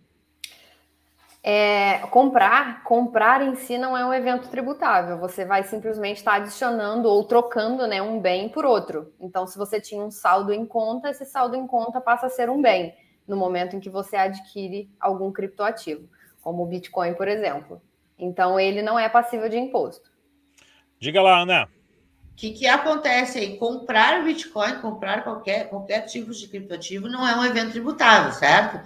É, 1.41 1.99
comprar, 2.07 2.83
comprar 2.83 3.41
em 3.41 3.55
si 3.55 3.77
não 3.77 3.95
é 3.97 4.05
um 4.05 4.13
evento 4.13 4.49
tributável. 4.49 5.17
Você 5.19 5.45
vai 5.45 5.63
simplesmente 5.63 6.17
estar 6.17 6.35
adicionando 6.35 7.07
ou 7.07 7.23
trocando 7.23 7.87
né, 7.87 8.01
um 8.01 8.19
bem 8.19 8.49
por 8.49 8.65
outro. 8.65 9.13
Então, 9.19 9.47
se 9.47 9.57
você 9.57 9.79
tinha 9.79 10.03
um 10.03 10.11
saldo 10.11 10.51
em 10.51 10.65
conta, 10.65 11.09
esse 11.09 11.25
saldo 11.25 11.55
em 11.55 11.65
conta 11.65 12.01
passa 12.01 12.27
a 12.27 12.29
ser 12.29 12.49
um 12.49 12.61
bem. 12.61 12.93
no 13.27 13.37
momento 13.37 13.75
em 13.75 13.79
que 13.79 13.91
você 13.91 14.17
adquire 14.17 14.89
algum 14.99 15.31
criptoativo, 15.31 16.09
como 16.41 16.63
o 16.63 16.65
Bitcoin, 16.65 17.13
por 17.13 17.27
exemplo. 17.27 17.79
Então, 18.17 18.59
ele 18.59 18.81
não 18.81 18.97
é 18.97 19.07
passível 19.07 19.47
de 19.47 19.57
imposto. 19.57 20.09
Diga 20.99 21.21
lá, 21.21 21.41
Ana. 21.41 21.69
O 22.31 22.35
que, 22.35 22.51
que 22.51 22.67
acontece 22.67 23.37
aí? 23.37 23.57
Comprar 23.57 24.23
Bitcoin, 24.23 24.81
comprar 24.81 25.23
qualquer, 25.23 25.69
qualquer 25.69 26.01
tipo 26.01 26.31
de 26.31 26.47
criptoativo 26.47 27.07
não 27.07 27.27
é 27.27 27.35
um 27.35 27.45
evento 27.45 27.71
tributável, 27.71 28.31
certo? 28.31 28.79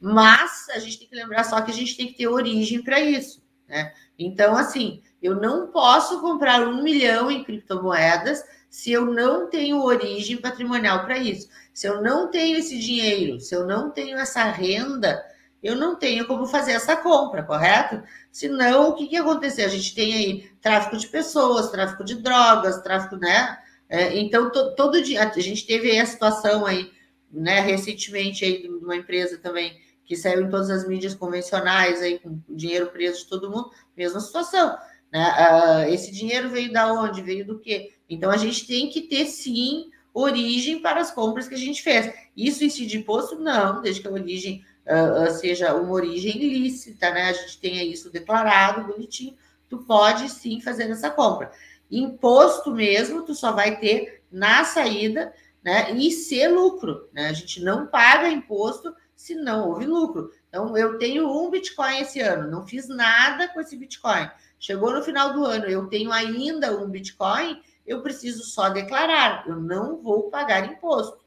Mas 0.00 0.68
a 0.70 0.78
gente 0.78 0.98
tem 0.98 1.08
que 1.08 1.16
lembrar 1.16 1.44
só 1.44 1.60
que 1.60 1.70
a 1.70 1.74
gente 1.74 1.96
tem 1.96 2.08
que 2.08 2.18
ter 2.18 2.28
origem 2.28 2.82
para 2.82 3.00
isso, 3.00 3.42
né? 3.68 3.92
Então, 4.18 4.56
assim, 4.56 5.02
eu 5.22 5.34
não 5.36 5.68
posso 5.68 6.20
comprar 6.20 6.66
um 6.66 6.82
milhão 6.82 7.30
em 7.30 7.42
criptomoedas 7.42 8.44
se 8.68 8.92
eu 8.92 9.06
não 9.06 9.48
tenho 9.48 9.82
origem 9.82 10.36
patrimonial 10.36 11.04
para 11.04 11.16
isso. 11.16 11.48
Se 11.72 11.86
eu 11.86 12.02
não 12.02 12.30
tenho 12.30 12.58
esse 12.58 12.78
dinheiro, 12.78 13.40
se 13.40 13.54
eu 13.54 13.66
não 13.66 13.90
tenho 13.90 14.18
essa 14.18 14.44
renda, 14.44 15.24
eu 15.62 15.74
não 15.74 15.96
tenho 15.96 16.26
como 16.26 16.46
fazer 16.46 16.72
essa 16.72 16.94
compra, 16.94 17.42
correto? 17.42 18.02
Senão, 18.30 18.90
o 18.90 18.94
que, 18.94 19.06
que 19.06 19.16
acontecer? 19.16 19.62
A 19.62 19.68
gente 19.68 19.94
tem 19.94 20.12
aí 20.12 20.50
tráfico 20.60 20.96
de 20.98 21.08
pessoas, 21.08 21.70
tráfico 21.70 22.04
de 22.04 22.16
drogas, 22.16 22.82
tráfico, 22.82 23.16
né? 23.16 23.58
É, 23.88 24.18
então, 24.18 24.50
to, 24.50 24.74
todo 24.74 25.02
dia, 25.02 25.22
a 25.22 25.40
gente 25.40 25.66
teve 25.66 25.90
aí 25.90 26.00
a 26.00 26.06
situação 26.06 26.66
aí, 26.66 26.92
né, 27.34 27.60
recentemente 27.60 28.44
aí 28.44 28.62
de 28.62 28.68
uma 28.68 28.96
empresa 28.96 29.38
também 29.38 29.76
que 30.04 30.16
saiu 30.16 30.42
em 30.42 30.50
todas 30.50 30.70
as 30.70 30.86
mídias 30.86 31.14
convencionais 31.14 32.00
aí 32.00 32.18
com 32.18 32.38
dinheiro 32.48 32.86
preso 32.88 33.20
de 33.20 33.28
todo 33.28 33.50
mundo, 33.50 33.70
mesma 33.96 34.20
situação. 34.20 34.76
Né? 35.12 35.26
Uh, 35.28 35.92
esse 35.92 36.12
dinheiro 36.12 36.50
veio 36.50 36.72
da 36.72 36.92
onde? 36.92 37.22
Veio 37.22 37.46
do 37.46 37.58
quê? 37.58 37.92
Então 38.08 38.30
a 38.30 38.36
gente 38.36 38.66
tem 38.66 38.88
que 38.90 39.02
ter 39.02 39.26
sim 39.26 39.90
origem 40.12 40.80
para 40.80 41.00
as 41.00 41.10
compras 41.10 41.48
que 41.48 41.54
a 41.54 41.58
gente 41.58 41.82
fez. 41.82 42.12
Isso 42.36 42.64
incide 42.64 42.98
imposto? 42.98 43.38
Não, 43.38 43.80
desde 43.80 44.00
que 44.02 44.08
a 44.08 44.12
origem 44.12 44.64
uh, 44.86 45.30
seja 45.32 45.74
uma 45.74 45.92
origem 45.92 46.38
lícita, 46.38 47.10
né? 47.10 47.30
A 47.30 47.32
gente 47.32 47.58
tenha 47.58 47.82
isso 47.82 48.10
declarado, 48.10 48.86
bonitinho, 48.86 49.34
tu 49.68 49.78
pode 49.78 50.28
sim 50.28 50.60
fazer 50.60 50.90
essa 50.90 51.10
compra. 51.10 51.50
Imposto 51.90 52.72
mesmo, 52.72 53.22
tu 53.22 53.34
só 53.34 53.52
vai 53.52 53.78
ter 53.78 54.22
na 54.30 54.64
saída, 54.64 55.32
né? 55.64 55.92
E 55.92 56.12
ser 56.12 56.48
lucro, 56.48 57.08
né? 57.12 57.28
A 57.28 57.32
gente 57.32 57.62
não 57.62 57.86
paga 57.86 58.28
imposto 58.28 58.94
se 59.16 59.34
não 59.34 59.70
houve 59.70 59.86
lucro. 59.86 60.30
Então, 60.48 60.76
eu 60.76 60.98
tenho 60.98 61.28
um 61.28 61.50
Bitcoin 61.50 62.00
esse 62.00 62.20
ano, 62.20 62.50
não 62.50 62.66
fiz 62.66 62.88
nada 62.88 63.48
com 63.48 63.60
esse 63.60 63.76
Bitcoin. 63.76 64.28
Chegou 64.58 64.92
no 64.92 65.02
final 65.02 65.32
do 65.32 65.44
ano, 65.44 65.64
eu 65.64 65.86
tenho 65.88 66.12
ainda 66.12 66.76
um 66.78 66.88
Bitcoin, 66.88 67.60
eu 67.86 68.02
preciso 68.02 68.44
só 68.44 68.68
declarar, 68.68 69.44
eu 69.48 69.56
não 69.56 70.02
vou 70.02 70.30
pagar 70.30 70.70
imposto. 70.70 71.24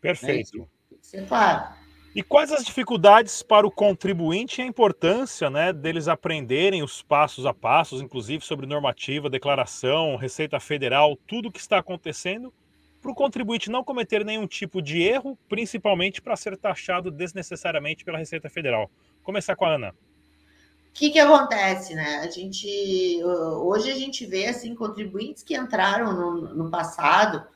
Perfeito. 0.00 0.68
É 0.92 0.94
tem 1.10 1.22
que 1.22 1.26
claro. 1.26 1.78
E 2.14 2.22
quais 2.22 2.50
as 2.50 2.64
dificuldades 2.64 3.42
para 3.42 3.66
o 3.66 3.70
contribuinte 3.70 4.60
e 4.60 4.64
a 4.64 4.66
importância 4.66 5.48
né, 5.50 5.72
deles 5.72 6.08
aprenderem 6.08 6.82
os 6.82 7.02
passos 7.02 7.46
a 7.46 7.54
passos, 7.54 8.00
inclusive 8.00 8.44
sobre 8.44 8.66
normativa, 8.66 9.30
declaração, 9.30 10.16
Receita 10.16 10.58
Federal, 10.58 11.16
tudo 11.26 11.48
o 11.48 11.52
que 11.52 11.60
está 11.60 11.78
acontecendo, 11.78 12.52
para 13.08 13.12
o 13.12 13.14
contribuinte 13.14 13.70
não 13.70 13.82
cometer 13.82 14.24
nenhum 14.24 14.46
tipo 14.46 14.82
de 14.82 15.00
erro, 15.02 15.38
principalmente 15.48 16.20
para 16.20 16.36
ser 16.36 16.56
taxado 16.58 17.10
desnecessariamente 17.10 18.04
pela 18.04 18.18
Receita 18.18 18.50
Federal? 18.50 18.90
Começar 19.22 19.56
com 19.56 19.64
a 19.64 19.74
Ana 19.74 19.94
que, 20.98 21.10
que 21.10 21.18
acontece, 21.20 21.94
né? 21.94 22.16
A 22.24 22.28
gente 22.28 23.22
hoje 23.22 23.88
a 23.88 23.94
gente 23.94 24.26
vê 24.26 24.46
assim 24.46 24.74
contribuintes 24.74 25.44
que 25.44 25.56
entraram 25.56 26.12
no, 26.12 26.54
no 26.54 26.70
passado, 26.72 27.46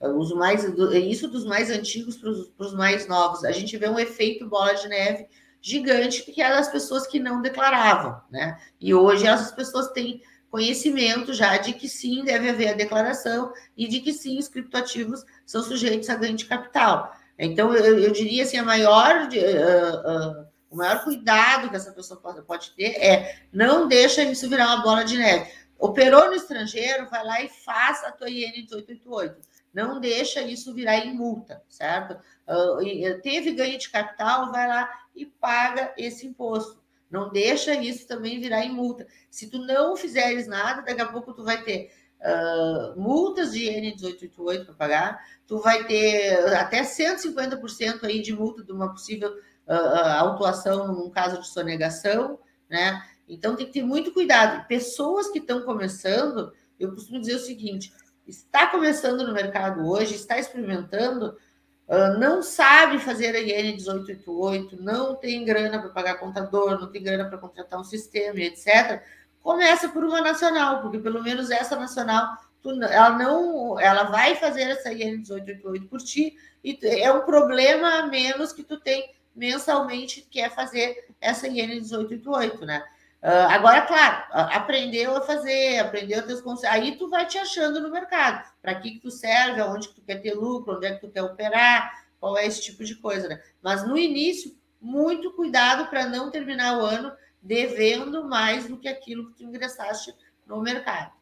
os 0.00 0.32
mais 0.32 0.64
isso 0.64 1.28
dos 1.28 1.44
mais 1.44 1.70
antigos 1.70 2.16
para 2.16 2.30
os 2.66 2.74
mais 2.74 3.06
novos. 3.06 3.44
A 3.44 3.52
gente 3.52 3.76
vê 3.76 3.88
um 3.88 4.00
efeito 4.00 4.48
bola 4.48 4.74
de 4.74 4.88
neve 4.88 5.28
gigante 5.60 6.24
que 6.24 6.42
era 6.42 6.56
das 6.56 6.72
pessoas 6.72 7.06
que 7.06 7.20
não 7.20 7.40
declaravam, 7.40 8.20
né? 8.32 8.58
E 8.80 8.92
hoje 8.92 9.28
essas 9.28 9.52
pessoas 9.52 9.92
têm 9.92 10.20
conhecimento 10.50 11.32
já 11.34 11.56
de 11.58 11.72
que 11.72 11.88
sim 11.88 12.24
deve 12.24 12.48
haver 12.48 12.68
a 12.68 12.74
declaração 12.74 13.52
e 13.76 13.86
de 13.86 14.00
que 14.00 14.12
sim 14.12 14.38
os 14.38 14.48
criptoativos 14.48 15.24
são 15.44 15.62
sujeitos 15.62 16.08
a 16.08 16.14
ganho 16.14 16.36
de 16.36 16.46
capital. 16.46 17.14
Então 17.38 17.74
eu, 17.74 17.98
eu 17.98 18.10
diria 18.12 18.42
assim 18.42 18.56
a 18.56 18.64
maior 18.64 19.28
uh, 19.28 20.40
uh, 20.42 20.48
o 20.70 20.76
maior 20.76 21.04
cuidado 21.04 21.70
que 21.70 21.76
essa 21.76 21.92
pessoa 21.92 22.20
pode, 22.20 22.42
pode 22.42 22.70
ter 22.72 22.96
é 22.96 23.42
não 23.52 23.88
deixa 23.88 24.22
isso 24.22 24.48
virar 24.48 24.74
uma 24.74 24.82
bola 24.82 25.04
de 25.04 25.16
neve. 25.16 25.50
Operou 25.78 26.26
no 26.26 26.34
estrangeiro, 26.34 27.08
vai 27.08 27.24
lá 27.24 27.40
e 27.42 27.48
faça 27.48 28.08
a 28.08 28.12
tua 28.12 28.28
IN 28.28 28.50
1888. 28.52 29.40
Não 29.72 30.00
deixa 30.00 30.40
isso 30.42 30.74
virar 30.74 30.98
em 30.98 31.14
multa, 31.14 31.62
certo? 31.68 32.18
Uh, 32.48 33.20
teve 33.22 33.52
ganho 33.52 33.78
de 33.78 33.88
capital, 33.88 34.50
vai 34.50 34.66
lá 34.66 34.90
e 35.14 35.24
paga 35.24 35.92
esse 35.96 36.26
imposto. 36.26 36.82
Não 37.10 37.30
deixa 37.30 37.74
isso 37.74 38.06
também 38.06 38.40
virar 38.40 38.64
em 38.64 38.72
multa. 38.72 39.06
Se 39.30 39.48
tu 39.48 39.58
não 39.58 39.96
fizeres 39.96 40.46
nada, 40.46 40.82
daqui 40.82 41.00
a 41.00 41.06
pouco 41.06 41.32
tu 41.32 41.42
vai 41.42 41.62
ter 41.62 41.90
uh, 42.20 43.00
multas 43.00 43.52
de 43.52 43.64
IN 43.66 43.80
1888 43.80 44.66
para 44.66 44.74
pagar, 44.74 45.24
tu 45.46 45.58
vai 45.58 45.84
ter 45.84 46.34
até 46.54 46.82
150% 46.82 48.04
aí 48.04 48.20
de 48.20 48.32
multa 48.32 48.62
de 48.62 48.72
uma 48.72 48.90
possível 48.90 49.30
uh, 49.66 50.08
autuação 50.18 50.88
num 50.88 51.10
caso 51.10 51.40
de 51.40 51.48
sonegação, 51.48 52.38
né? 52.68 53.02
Então 53.28 53.56
tem 53.56 53.66
que 53.66 53.72
ter 53.72 53.82
muito 53.82 54.12
cuidado. 54.12 54.66
Pessoas 54.66 55.28
que 55.28 55.38
estão 55.38 55.62
começando, 55.62 56.52
eu 56.78 56.90
costumo 56.90 57.20
dizer 57.20 57.36
o 57.36 57.40
seguinte: 57.40 57.92
está 58.26 58.66
começando 58.66 59.26
no 59.26 59.32
mercado 59.32 59.86
hoje, 59.88 60.14
está 60.14 60.38
experimentando, 60.38 61.36
não 62.18 62.42
sabe 62.42 62.98
fazer 62.98 63.34
a 63.34 63.40
IN 63.40 63.76
1888, 63.76 64.82
não 64.82 65.14
tem 65.14 65.44
grana 65.44 65.78
para 65.78 65.88
pagar 65.88 66.18
contador, 66.18 66.78
não 66.78 66.90
tem 66.90 67.02
grana 67.02 67.24
para 67.24 67.38
contratar 67.38 67.80
um 67.80 67.84
sistema, 67.84 68.40
etc. 68.40 69.02
Começa 69.40 69.88
por 69.88 70.04
uma 70.04 70.20
nacional, 70.20 70.82
porque 70.82 70.98
pelo 70.98 71.22
menos 71.22 71.50
essa 71.50 71.76
nacional 71.76 72.36
tu, 72.62 72.70
ela 72.82 73.10
não, 73.10 73.80
ela 73.80 74.04
vai 74.04 74.34
fazer 74.34 74.62
essa 74.62 74.92
IN 74.92 75.18
1888 75.18 75.86
por 75.86 76.00
ti 76.00 76.36
e 76.62 76.78
é 76.82 77.10
um 77.12 77.22
problema 77.22 78.00
a 78.00 78.06
menos 78.06 78.52
que 78.52 78.62
tu 78.62 78.78
tem 78.78 79.14
mensalmente 79.34 80.26
quer 80.30 80.54
fazer 80.54 81.06
essa 81.20 81.46
IN 81.46 81.68
1888, 81.68 82.66
né? 82.66 82.84
Uh, 83.22 83.50
agora, 83.50 83.82
claro, 83.82 84.24
aprendeu 84.30 85.16
a 85.16 85.20
fazer, 85.20 85.78
aprendeu 85.80 86.20
a 86.20 86.22
ter 86.22 86.34
os 86.34 86.40
conceitos, 86.40 86.76
aí 86.76 86.96
tu 86.96 87.08
vai 87.08 87.26
te 87.26 87.36
achando 87.36 87.80
no 87.80 87.90
mercado, 87.90 88.48
para 88.62 88.76
que, 88.76 88.92
que 88.92 89.00
tu 89.00 89.10
serve, 89.10 89.60
aonde 89.60 89.88
que 89.88 89.96
tu 89.96 90.02
quer 90.02 90.22
ter 90.22 90.34
lucro, 90.34 90.76
onde 90.76 90.86
é 90.86 90.94
que 90.94 91.00
tu 91.00 91.10
quer 91.10 91.22
operar, 91.22 92.06
qual 92.20 92.38
é 92.38 92.46
esse 92.46 92.62
tipo 92.62 92.84
de 92.84 92.94
coisa, 92.96 93.28
né? 93.28 93.42
Mas 93.60 93.86
no 93.86 93.98
início, 93.98 94.56
muito 94.80 95.32
cuidado 95.32 95.88
para 95.88 96.06
não 96.06 96.30
terminar 96.30 96.78
o 96.78 96.82
ano 96.82 97.12
devendo 97.42 98.28
mais 98.28 98.68
do 98.68 98.78
que 98.78 98.88
aquilo 98.88 99.28
que 99.28 99.38
tu 99.38 99.44
ingressaste 99.44 100.14
no 100.46 100.60
mercado. 100.60 101.12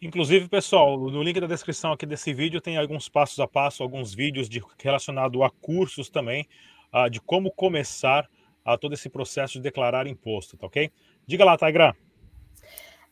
Inclusive, 0.00 0.48
pessoal, 0.48 0.98
no 0.98 1.22
link 1.22 1.38
da 1.40 1.46
descrição 1.46 1.92
aqui 1.92 2.04
desse 2.04 2.34
vídeo 2.34 2.60
tem 2.60 2.76
alguns 2.76 3.08
passos 3.08 3.38
a 3.38 3.46
passo, 3.46 3.82
alguns 3.82 4.12
vídeos 4.12 4.48
de, 4.48 4.62
relacionado 4.78 5.44
a 5.44 5.50
cursos 5.50 6.10
também, 6.10 6.48
uh, 6.92 7.08
de 7.08 7.20
como 7.20 7.52
começar 7.52 8.28
a 8.64 8.76
todo 8.76 8.94
esse 8.94 9.08
processo 9.08 9.54
de 9.54 9.60
declarar 9.60 10.06
imposto, 10.06 10.56
tá 10.56 10.66
ok? 10.66 10.90
Diga 11.26 11.44
lá, 11.44 11.56
Taigra. 11.56 11.94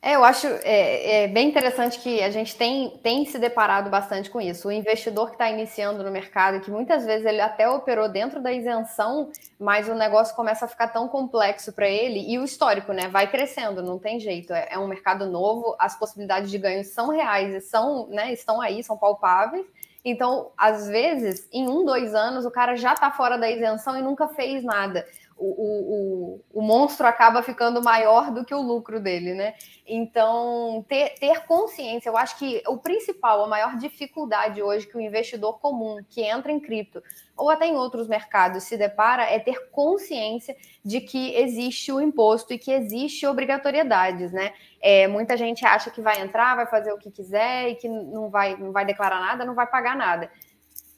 É, 0.03 0.17
eu 0.17 0.25
acho 0.25 0.47
é, 0.47 1.25
é, 1.25 1.29
bem 1.29 1.49
interessante 1.49 1.99
que 1.99 2.23
a 2.23 2.31
gente 2.31 2.57
tem, 2.57 2.99
tem 3.03 3.27
se 3.27 3.39
deparado 3.39 3.91
bastante 3.91 4.31
com 4.31 4.41
isso. 4.41 4.69
O 4.69 4.73
investidor 4.73 5.27
que 5.27 5.35
está 5.35 5.51
iniciando 5.51 6.03
no 6.03 6.11
mercado, 6.11 6.61
que 6.61 6.71
muitas 6.71 7.05
vezes 7.05 7.27
ele 7.27 7.41
até 7.41 7.69
operou 7.69 8.09
dentro 8.09 8.41
da 8.41 8.51
isenção, 8.51 9.31
mas 9.59 9.91
o 9.91 9.95
negócio 9.95 10.35
começa 10.35 10.65
a 10.65 10.69
ficar 10.69 10.89
tão 10.89 11.07
complexo 11.07 11.71
para 11.75 11.87
ele 11.87 12.25
e 12.33 12.39
o 12.39 12.45
histórico, 12.45 12.95
né? 12.95 13.09
Vai 13.09 13.31
crescendo, 13.31 13.83
não 13.83 13.99
tem 13.99 14.19
jeito. 14.19 14.55
É, 14.55 14.69
é, 14.71 14.79
um 14.79 14.89
mercado 14.89 15.27
novo, 15.27 15.77
as 15.79 15.99
possibilidades 15.99 16.51
de 16.51 16.57
ganho 16.57 16.83
são 16.83 17.11
reais 17.11 17.63
são, 17.69 18.07
né, 18.09 18.33
estão 18.33 18.59
aí, 18.59 18.83
são 18.83 18.97
palpáveis. 18.97 19.67
Então, 20.03 20.51
às 20.57 20.89
vezes, 20.89 21.47
em 21.53 21.69
um, 21.69 21.85
dois 21.85 22.15
anos, 22.15 22.47
o 22.47 22.51
cara 22.51 22.75
já 22.75 22.95
está 22.95 23.11
fora 23.11 23.37
da 23.37 23.51
isenção 23.51 23.99
e 23.99 24.03
nunca 24.03 24.29
fez 24.29 24.65
nada. 24.65 25.07
O, 25.43 25.47
o, 25.47 26.45
o, 26.53 26.63
monstro 26.63 27.07
acaba 27.07 27.43
ficando 27.43 27.83
maior 27.83 28.31
do 28.31 28.45
que 28.45 28.55
o 28.55 28.61
lucro 28.61 29.01
dele, 29.01 29.33
né? 29.33 29.55
Então, 29.87 30.85
ter, 30.87 31.15
ter 31.19 31.47
consciência, 31.47 32.11
eu 32.11 32.17
acho 32.17 32.39
que 32.39 32.63
o 32.69 32.77
principal, 32.77 33.43
a 33.43 33.49
maior 33.49 33.77
dificuldade 33.79 34.63
hoje 34.63 34.87
que 34.87 34.99
o 34.99 35.01
investidor 35.01 35.59
comum 35.59 36.05
que 36.07 36.21
entra 36.21 36.53
em 36.53 36.61
cripto 36.61 37.03
ou 37.35 37.49
até 37.49 37.67
em 37.67 37.75
outros 37.75 38.07
mercados 38.07 38.65
se 38.65 38.77
depara 38.77 39.23
é 39.23 39.39
ter 39.39 39.71
consciência 39.71 40.55
de 40.85 41.01
que 41.01 41.35
existe 41.35 41.91
o 41.91 42.03
imposto 42.03 42.53
e 42.53 42.59
que 42.59 42.71
existe 42.71 43.27
obrigatoriedades, 43.27 44.33
né? 44.33 44.53
É, 44.79 45.09
muita 45.09 45.39
gente 45.39 45.65
acha 45.65 45.91
que 45.91 46.03
vai 46.03 46.21
entrar, 46.21 46.55
vai 46.55 46.67
fazer 46.67 46.93
o 46.93 46.99
que 46.99 47.11
quiser 47.11 47.71
e 47.71 47.77
que 47.77 47.89
não 47.89 48.29
vai, 48.29 48.59
não 48.59 48.73
vai 48.73 48.85
declarar 48.85 49.21
nada, 49.21 49.47
não 49.47 49.55
vai 49.55 49.67
pagar 49.67 49.97
nada. 49.97 50.31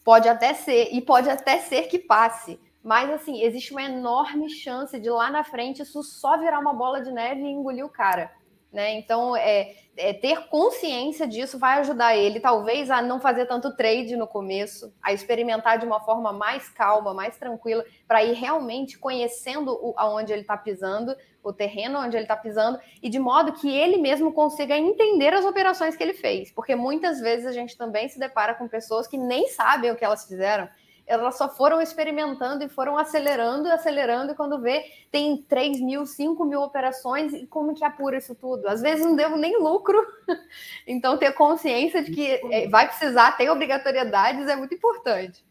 Pode 0.04 0.28
até 0.28 0.52
ser, 0.52 0.88
e 0.92 1.00
pode 1.00 1.30
até 1.30 1.58
ser 1.60 1.82
que 1.82 1.96
passe. 1.96 2.58
Mas, 2.82 3.10
assim, 3.10 3.42
existe 3.42 3.72
uma 3.72 3.82
enorme 3.82 4.50
chance 4.50 4.98
de 4.98 5.08
lá 5.08 5.30
na 5.30 5.44
frente 5.44 5.82
isso 5.82 6.02
só 6.02 6.36
virar 6.36 6.58
uma 6.58 6.74
bola 6.74 7.00
de 7.00 7.12
neve 7.12 7.40
e 7.40 7.50
engolir 7.50 7.86
o 7.86 7.88
cara. 7.88 8.32
né? 8.72 8.94
Então, 8.94 9.36
é, 9.36 9.74
é, 9.96 10.12
ter 10.14 10.48
consciência 10.48 11.28
disso 11.28 11.58
vai 11.58 11.78
ajudar 11.80 12.16
ele, 12.16 12.40
talvez, 12.40 12.90
a 12.90 13.02
não 13.02 13.20
fazer 13.20 13.46
tanto 13.46 13.76
trade 13.76 14.16
no 14.16 14.26
começo, 14.26 14.92
a 15.02 15.12
experimentar 15.12 15.78
de 15.78 15.84
uma 15.84 16.00
forma 16.00 16.32
mais 16.32 16.68
calma, 16.70 17.12
mais 17.12 17.36
tranquila, 17.36 17.84
para 18.08 18.24
ir 18.24 18.32
realmente 18.32 18.98
conhecendo 18.98 19.72
o, 19.72 19.94
aonde 19.96 20.32
ele 20.32 20.40
está 20.40 20.56
pisando, 20.56 21.14
o 21.44 21.52
terreno 21.52 21.98
onde 21.98 22.16
ele 22.16 22.24
está 22.24 22.36
pisando, 22.36 22.80
e 23.02 23.10
de 23.10 23.18
modo 23.18 23.52
que 23.52 23.70
ele 23.70 23.98
mesmo 23.98 24.32
consiga 24.32 24.76
entender 24.76 25.34
as 25.34 25.44
operações 25.44 25.94
que 25.94 26.02
ele 26.02 26.14
fez. 26.14 26.50
Porque 26.50 26.74
muitas 26.74 27.20
vezes 27.20 27.46
a 27.46 27.52
gente 27.52 27.76
também 27.76 28.08
se 28.08 28.18
depara 28.18 28.54
com 28.54 28.66
pessoas 28.66 29.06
que 29.06 29.18
nem 29.18 29.48
sabem 29.48 29.90
o 29.90 29.96
que 29.96 30.04
elas 30.04 30.26
fizeram 30.26 30.68
elas 31.12 31.36
só 31.36 31.48
foram 31.48 31.80
experimentando 31.82 32.64
e 32.64 32.68
foram 32.68 32.96
acelerando 32.96 33.68
e 33.68 33.70
acelerando, 33.70 34.32
e 34.32 34.34
quando 34.34 34.60
vê, 34.60 34.84
tem 35.10 35.42
3 35.42 35.80
mil, 35.80 36.06
5 36.06 36.44
mil 36.44 36.62
operações, 36.62 37.34
e 37.34 37.46
como 37.46 37.74
que 37.74 37.84
apura 37.84 38.16
isso 38.16 38.34
tudo? 38.34 38.66
Às 38.66 38.80
vezes 38.80 39.04
não 39.04 39.14
deu 39.14 39.36
nem 39.36 39.58
lucro, 39.58 39.98
então 40.86 41.18
ter 41.18 41.32
consciência 41.32 42.02
de 42.02 42.12
que 42.12 42.40
é, 42.50 42.68
vai 42.68 42.88
precisar, 42.88 43.32
tem 43.32 43.50
obrigatoriedades, 43.50 44.48
é 44.48 44.56
muito 44.56 44.74
importante. 44.74 45.44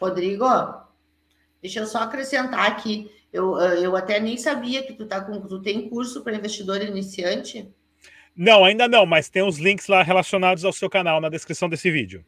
Rodrigo, 0.00 0.46
deixa 1.62 1.80
eu 1.80 1.86
só 1.86 1.98
acrescentar 1.98 2.66
aqui, 2.66 3.08
eu, 3.32 3.56
eu 3.58 3.94
até 3.94 4.18
nem 4.18 4.36
sabia 4.36 4.82
que 4.82 4.92
tu, 4.92 5.06
tá 5.06 5.20
com, 5.20 5.40
tu 5.42 5.62
tem 5.62 5.88
curso 5.88 6.22
para 6.22 6.34
investidor 6.34 6.82
iniciante? 6.82 7.72
Não, 8.34 8.64
ainda 8.64 8.88
não, 8.88 9.06
mas 9.06 9.28
tem 9.28 9.42
os 9.42 9.58
links 9.58 9.86
lá 9.86 10.02
relacionados 10.02 10.64
ao 10.64 10.72
seu 10.72 10.90
canal 10.90 11.20
na 11.20 11.28
descrição 11.28 11.68
desse 11.68 11.90
vídeo. 11.90 12.24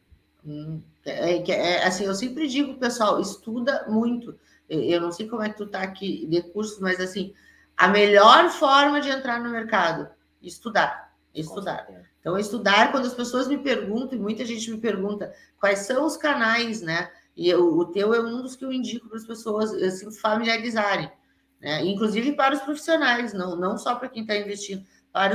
É, 1.05 1.37
é, 1.37 1.51
é, 1.51 1.85
assim, 1.85 2.05
eu 2.05 2.15
sempre 2.15 2.47
digo, 2.47 2.75
pessoal, 2.75 3.19
estuda 3.19 3.85
muito. 3.87 4.37
Eu 4.69 5.01
não 5.01 5.11
sei 5.11 5.27
como 5.27 5.41
é 5.41 5.49
que 5.49 5.57
tu 5.57 5.67
tá 5.67 5.81
aqui 5.81 6.25
de 6.25 6.41
curso, 6.41 6.81
mas 6.81 6.99
assim, 6.99 7.33
a 7.77 7.87
melhor 7.87 8.49
forma 8.49 9.01
de 9.01 9.09
entrar 9.09 9.39
no 9.39 9.49
mercado, 9.49 10.09
estudar, 10.41 11.13
estudar. 11.33 11.87
Então, 12.19 12.37
estudar, 12.37 12.91
quando 12.91 13.05
as 13.05 13.13
pessoas 13.13 13.47
me 13.47 13.57
perguntam, 13.57 14.17
e 14.17 14.21
muita 14.21 14.45
gente 14.45 14.71
me 14.71 14.77
pergunta, 14.77 15.33
quais 15.59 15.79
são 15.79 16.05
os 16.05 16.15
canais, 16.15 16.81
né? 16.81 17.11
E 17.35 17.49
eu, 17.49 17.77
o 17.77 17.85
teu 17.85 18.13
é 18.13 18.21
um 18.21 18.41
dos 18.41 18.55
que 18.55 18.63
eu 18.63 18.71
indico 18.71 19.09
para 19.09 19.17
as 19.17 19.25
pessoas 19.25 19.73
assim, 19.73 20.09
familiarizarem, 20.11 21.11
né? 21.59 21.83
Inclusive 21.85 22.33
para 22.33 22.55
os 22.55 22.61
profissionais, 22.61 23.33
não, 23.33 23.55
não 23.57 23.77
só 23.77 23.95
para 23.95 24.07
quem 24.07 24.21
está 24.21 24.37
investindo, 24.37 24.85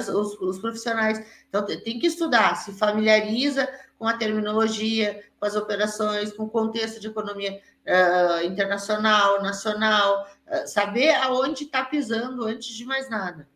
os, 0.09 0.35
os, 0.41 0.59
profissionais. 0.59 1.25
Então, 1.49 1.65
tem 1.65 1.99
que 1.99 2.07
estudar, 2.07 2.57
se 2.57 2.73
familiariza 2.73 3.69
com 3.99 4.07
a 4.07 4.17
terminologia, 4.17 5.23
com 5.39 5.47
as 5.47 5.57
operações, 5.57 6.33
com 6.33 6.45
o 6.45 6.51
contexto 6.51 7.01
de 7.01 7.07
economia 7.07 7.61
uh, 7.87 8.45
internacional, 8.45 9.43
nacional, 9.43 10.27
uh, 10.47 10.67
saber 10.67 11.11
aonde 11.17 11.65
está 11.65 11.85
pisando 11.85 12.45
antes 12.45 12.75
de 12.75 12.85
mais 12.85 13.09
nada. 13.09 13.49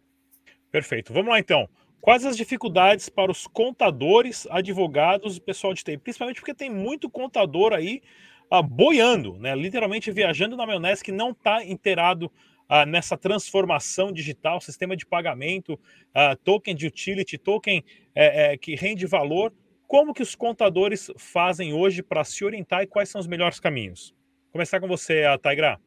Perfeito. 0.71 1.13
Vamos 1.13 1.31
lá 1.31 1.39
então. 1.39 1.69
Quais 2.01 2.27
as 2.27 2.37
dificuldades 2.37 3.09
para 3.09 3.31
os 3.31 3.47
contadores, 3.47 4.47
advogados 4.51 5.37
e 5.37 5.41
pessoal 5.41 5.73
de 5.73 5.85
TI? 5.85 5.97
Principalmente 5.97 6.41
porque 6.41 6.55
tem 6.55 6.69
muito 6.69 7.09
contador 7.09 7.73
aí 7.73 8.03
uh, 8.51 8.63
boiando, 8.63 9.39
né? 9.39 9.55
literalmente 9.55 10.11
viajando 10.11 10.57
na 10.57 10.67
maionese 10.67 11.05
que 11.05 11.13
não 11.13 11.31
está 11.31 11.65
inteirado 11.65 12.31
uh, 12.73 12.87
nessa 12.87 13.19
transformação 13.19 14.11
digital, 14.11 14.61
sistema 14.61 14.97
de 14.97 15.05
pagamento, 15.05 15.75
uh, 15.75 16.35
token 16.43 16.75
de 16.75 16.87
utility, 16.87 17.37
token 17.37 17.85
é, 18.15 18.53
é, 18.53 18.57
que 18.57 18.75
rende 18.75 19.07
valor 19.07 19.53
como 19.93 20.15
que 20.15 20.23
os 20.23 20.35
contadores 20.35 21.11
fazem 21.19 21.75
hoje 21.75 22.03
para 22.03 22.25
se 22.25 22.43
orientar 22.43 22.83
e 22.83 22.87
quais 22.87 23.11
são 23.11 23.21
os 23.21 23.27
melhores 23.27 23.61
caminhos? 23.61 24.15
Começar 24.51 24.81
com 24.81 24.89
você, 24.89 25.25
a 25.25 25.37
Taigra. 25.37 25.79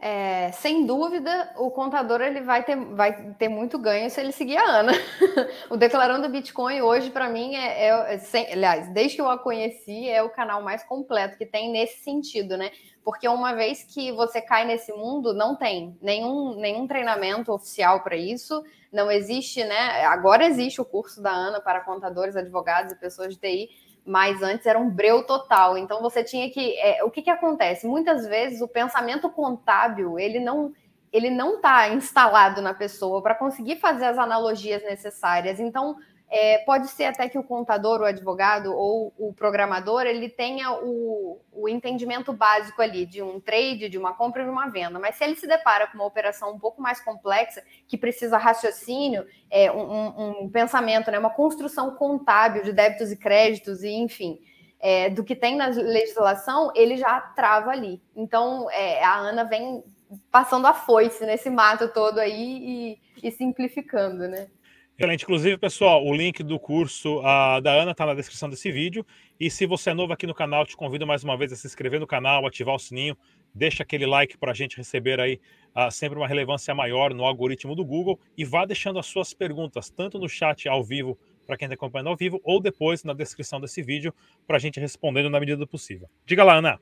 É, 0.00 0.52
sem 0.52 0.86
dúvida, 0.86 1.52
o 1.56 1.72
contador 1.72 2.20
ele 2.20 2.42
vai 2.42 2.62
ter, 2.62 2.76
vai 2.76 3.34
ter 3.34 3.48
muito 3.48 3.80
ganho 3.80 4.08
se 4.10 4.20
ele 4.20 4.30
seguir 4.30 4.58
a 4.58 4.64
Ana. 4.64 4.92
o 5.70 5.76
Declarando 5.76 6.28
Bitcoin 6.28 6.82
hoje, 6.82 7.10
para 7.10 7.28
mim, 7.28 7.56
é, 7.56 7.88
é, 7.88 8.14
é 8.14 8.18
sem, 8.18 8.52
aliás, 8.52 8.88
desde 8.92 9.16
que 9.16 9.22
eu 9.22 9.28
a 9.28 9.38
conheci, 9.38 10.08
é 10.08 10.22
o 10.22 10.30
canal 10.30 10.62
mais 10.62 10.84
completo 10.84 11.36
que 11.36 11.46
tem 11.46 11.72
nesse 11.72 12.04
sentido, 12.04 12.56
né? 12.56 12.70
Porque 13.04 13.28
uma 13.28 13.52
vez 13.52 13.84
que 13.84 14.10
você 14.12 14.40
cai 14.40 14.64
nesse 14.64 14.90
mundo, 14.92 15.34
não 15.34 15.54
tem 15.54 15.96
nenhum, 16.00 16.54
nenhum 16.54 16.86
treinamento 16.86 17.52
oficial 17.52 18.02
para 18.02 18.16
isso, 18.16 18.64
não 18.90 19.10
existe, 19.10 19.62
né? 19.62 20.04
Agora 20.06 20.46
existe 20.46 20.80
o 20.80 20.84
curso 20.84 21.20
da 21.20 21.30
Ana 21.30 21.60
para 21.60 21.80
contadores, 21.80 22.34
advogados 22.34 22.92
e 22.92 22.96
pessoas 22.96 23.34
de 23.34 23.40
TI, 23.40 23.68
mas 24.06 24.42
antes 24.42 24.66
era 24.66 24.78
um 24.78 24.88
breu 24.88 25.22
total. 25.26 25.76
Então 25.76 26.00
você 26.00 26.24
tinha 26.24 26.50
que. 26.50 26.78
É, 26.78 27.04
o 27.04 27.10
que, 27.10 27.20
que 27.20 27.30
acontece? 27.30 27.86
Muitas 27.86 28.26
vezes 28.26 28.62
o 28.62 28.68
pensamento 28.68 29.28
contábil 29.28 30.18
ele 30.18 30.40
não 30.40 30.72
ele 31.12 31.30
não 31.30 31.56
está 31.56 31.88
instalado 31.90 32.60
na 32.60 32.74
pessoa 32.74 33.22
para 33.22 33.36
conseguir 33.36 33.76
fazer 33.76 34.06
as 34.06 34.18
analogias 34.18 34.82
necessárias. 34.82 35.60
Então 35.60 35.96
é, 36.36 36.58
pode 36.58 36.88
ser 36.88 37.04
até 37.04 37.28
que 37.28 37.38
o 37.38 37.44
contador, 37.44 38.00
o 38.00 38.04
advogado 38.04 38.74
ou 38.74 39.14
o 39.16 39.32
programador 39.32 40.02
ele 40.02 40.28
tenha 40.28 40.72
o, 40.72 41.40
o 41.52 41.68
entendimento 41.68 42.32
básico 42.32 42.82
ali 42.82 43.06
de 43.06 43.22
um 43.22 43.38
trade, 43.38 43.88
de 43.88 43.96
uma 43.96 44.14
compra 44.14 44.42
e 44.42 44.44
de 44.44 44.50
uma 44.50 44.68
venda. 44.68 44.98
Mas 44.98 45.14
se 45.14 45.22
ele 45.22 45.36
se 45.36 45.46
depara 45.46 45.86
com 45.86 45.94
uma 45.94 46.04
operação 46.04 46.52
um 46.52 46.58
pouco 46.58 46.82
mais 46.82 47.00
complexa, 47.00 47.62
que 47.86 47.96
precisa 47.96 48.36
raciocínio, 48.36 49.24
é, 49.48 49.70
um, 49.70 50.40
um 50.42 50.50
pensamento, 50.50 51.08
né, 51.08 51.20
uma 51.20 51.30
construção 51.30 51.94
contábil 51.94 52.64
de 52.64 52.72
débitos 52.72 53.12
e 53.12 53.16
créditos, 53.16 53.84
e 53.84 53.90
enfim. 53.90 54.40
É, 54.80 55.08
do 55.10 55.22
que 55.22 55.36
tem 55.36 55.54
na 55.54 55.68
legislação, 55.68 56.72
ele 56.74 56.96
já 56.96 57.20
trava 57.20 57.70
ali. 57.70 58.02
Então, 58.14 58.68
é, 58.72 59.04
a 59.04 59.14
Ana 59.18 59.44
vem 59.44 59.84
passando 60.32 60.66
a 60.66 60.74
foice 60.74 61.24
nesse 61.24 61.48
mato 61.48 61.88
todo 61.88 62.18
aí 62.18 62.98
e, 63.22 63.28
e 63.28 63.30
simplificando, 63.30 64.26
né? 64.26 64.48
Excelente. 64.96 65.24
Inclusive, 65.24 65.58
pessoal, 65.58 66.06
o 66.06 66.14
link 66.14 66.40
do 66.44 66.56
curso 66.56 67.18
uh, 67.18 67.60
da 67.60 67.72
Ana 67.72 67.90
está 67.90 68.06
na 68.06 68.14
descrição 68.14 68.48
desse 68.48 68.70
vídeo. 68.70 69.04
E 69.40 69.50
se 69.50 69.66
você 69.66 69.90
é 69.90 69.94
novo 69.94 70.12
aqui 70.12 70.24
no 70.24 70.34
canal, 70.34 70.64
te 70.64 70.76
convido 70.76 71.04
mais 71.04 71.24
uma 71.24 71.36
vez 71.36 71.52
a 71.52 71.56
se 71.56 71.66
inscrever 71.66 71.98
no 71.98 72.06
canal, 72.06 72.46
ativar 72.46 72.76
o 72.76 72.78
sininho, 72.78 73.16
deixa 73.52 73.82
aquele 73.82 74.06
like 74.06 74.38
para 74.38 74.52
a 74.52 74.54
gente 74.54 74.76
receber 74.76 75.18
aí 75.18 75.40
uh, 75.74 75.90
sempre 75.90 76.16
uma 76.16 76.28
relevância 76.28 76.72
maior 76.76 77.12
no 77.12 77.24
algoritmo 77.24 77.74
do 77.74 77.84
Google 77.84 78.20
e 78.38 78.44
vá 78.44 78.64
deixando 78.64 79.00
as 79.00 79.06
suas 79.06 79.34
perguntas, 79.34 79.90
tanto 79.90 80.16
no 80.16 80.28
chat 80.28 80.68
ao 80.68 80.84
vivo 80.84 81.18
para 81.44 81.56
quem 81.56 81.66
está 81.66 81.74
acompanhando 81.74 82.10
ao 82.10 82.16
vivo, 82.16 82.40
ou 82.44 82.60
depois 82.60 83.02
na 83.02 83.12
descrição 83.12 83.60
desse 83.60 83.82
vídeo 83.82 84.14
para 84.46 84.58
a 84.58 84.60
gente 84.60 84.78
respondendo 84.78 85.28
na 85.28 85.40
medida 85.40 85.58
do 85.58 85.66
possível. 85.66 86.08
Diga 86.24 86.44
lá, 86.44 86.54
Ana. 86.54 86.78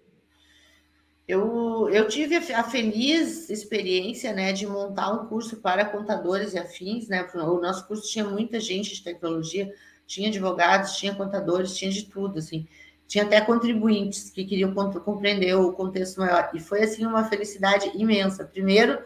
Eu, 1.26 1.88
eu 1.90 2.08
tive 2.08 2.37
a 2.37 2.64
feliz 2.64 3.48
experiência 3.48 4.32
né, 4.32 4.52
de 4.52 4.66
montar 4.66 5.12
um 5.12 5.26
curso 5.26 5.56
para 5.56 5.85
contadores 5.85 6.52
e 6.52 6.58
afins. 6.58 7.08
Né? 7.08 7.26
O 7.35 7.61
nosso 7.61 7.87
curso 7.87 8.11
tinha 8.11 8.24
muita 8.24 8.58
gente 8.58 8.94
de 8.94 9.02
tecnologia, 9.02 9.72
tinha 10.06 10.28
advogados, 10.28 10.96
tinha 10.96 11.14
contadores, 11.14 11.76
tinha 11.76 11.90
de 11.90 12.04
tudo. 12.04 12.38
Assim. 12.38 12.66
Tinha 13.06 13.24
até 13.24 13.40
contribuintes 13.40 14.30
que 14.30 14.44
queriam 14.44 14.74
compreender 14.74 15.54
o 15.54 15.72
contexto 15.72 16.18
maior. 16.18 16.50
E 16.54 16.61
foi 16.61 16.82
assim 16.82 17.06
uma 17.06 17.24
felicidade 17.24 17.92
imensa. 17.94 18.44
Primeiro, 18.44 18.98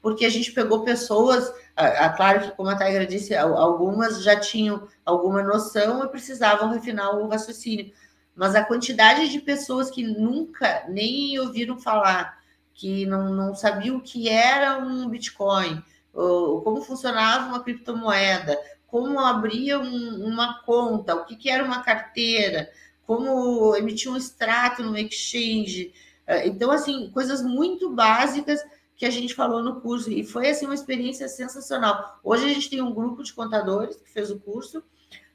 porque 0.00 0.26
a 0.26 0.30
gente 0.30 0.52
pegou 0.52 0.84
pessoas, 0.84 1.50
a, 1.74 1.86
a, 2.04 2.08
claro 2.10 2.42
que, 2.42 2.50
como 2.52 2.68
a 2.68 2.76
Tigra 2.76 3.06
disse, 3.06 3.34
algumas 3.34 4.22
já 4.22 4.38
tinham 4.38 4.86
alguma 5.04 5.42
noção 5.42 6.04
e 6.04 6.08
precisavam 6.08 6.70
refinar 6.70 7.16
o 7.16 7.26
raciocínio 7.26 7.90
mas 8.34 8.54
a 8.54 8.64
quantidade 8.64 9.28
de 9.28 9.40
pessoas 9.40 9.90
que 9.90 10.02
nunca 10.02 10.84
nem 10.88 11.38
ouviram 11.38 11.78
falar, 11.78 12.38
que 12.74 13.06
não, 13.06 13.32
não 13.32 13.54
sabiam 13.54 13.96
o 13.96 14.00
que 14.00 14.28
era 14.28 14.78
um 14.78 15.08
Bitcoin, 15.08 15.82
ou 16.12 16.62
como 16.62 16.82
funcionava 16.82 17.48
uma 17.48 17.62
criptomoeda, 17.62 18.58
como 18.86 19.18
abria 19.18 19.78
um, 19.78 20.24
uma 20.24 20.62
conta, 20.62 21.14
o 21.14 21.24
que, 21.24 21.36
que 21.36 21.50
era 21.50 21.64
uma 21.64 21.82
carteira, 21.82 22.70
como 23.06 23.74
emitir 23.76 24.10
um 24.10 24.16
extrato 24.16 24.82
no 24.82 24.96
exchange. 24.96 25.92
Eh, 26.26 26.46
então, 26.46 26.70
assim, 26.70 27.10
coisas 27.10 27.42
muito 27.42 27.90
básicas 27.90 28.60
que 28.96 29.04
a 29.04 29.10
gente 29.10 29.34
falou 29.34 29.62
no 29.62 29.80
curso. 29.80 30.10
E 30.10 30.24
foi, 30.24 30.48
assim, 30.48 30.66
uma 30.66 30.74
experiência 30.74 31.28
sensacional. 31.28 32.18
Hoje 32.22 32.44
a 32.44 32.48
gente 32.48 32.70
tem 32.70 32.80
um 32.80 32.94
grupo 32.94 33.22
de 33.22 33.32
contadores 33.32 33.96
que 33.96 34.10
fez 34.10 34.30
o 34.30 34.38
curso, 34.38 34.82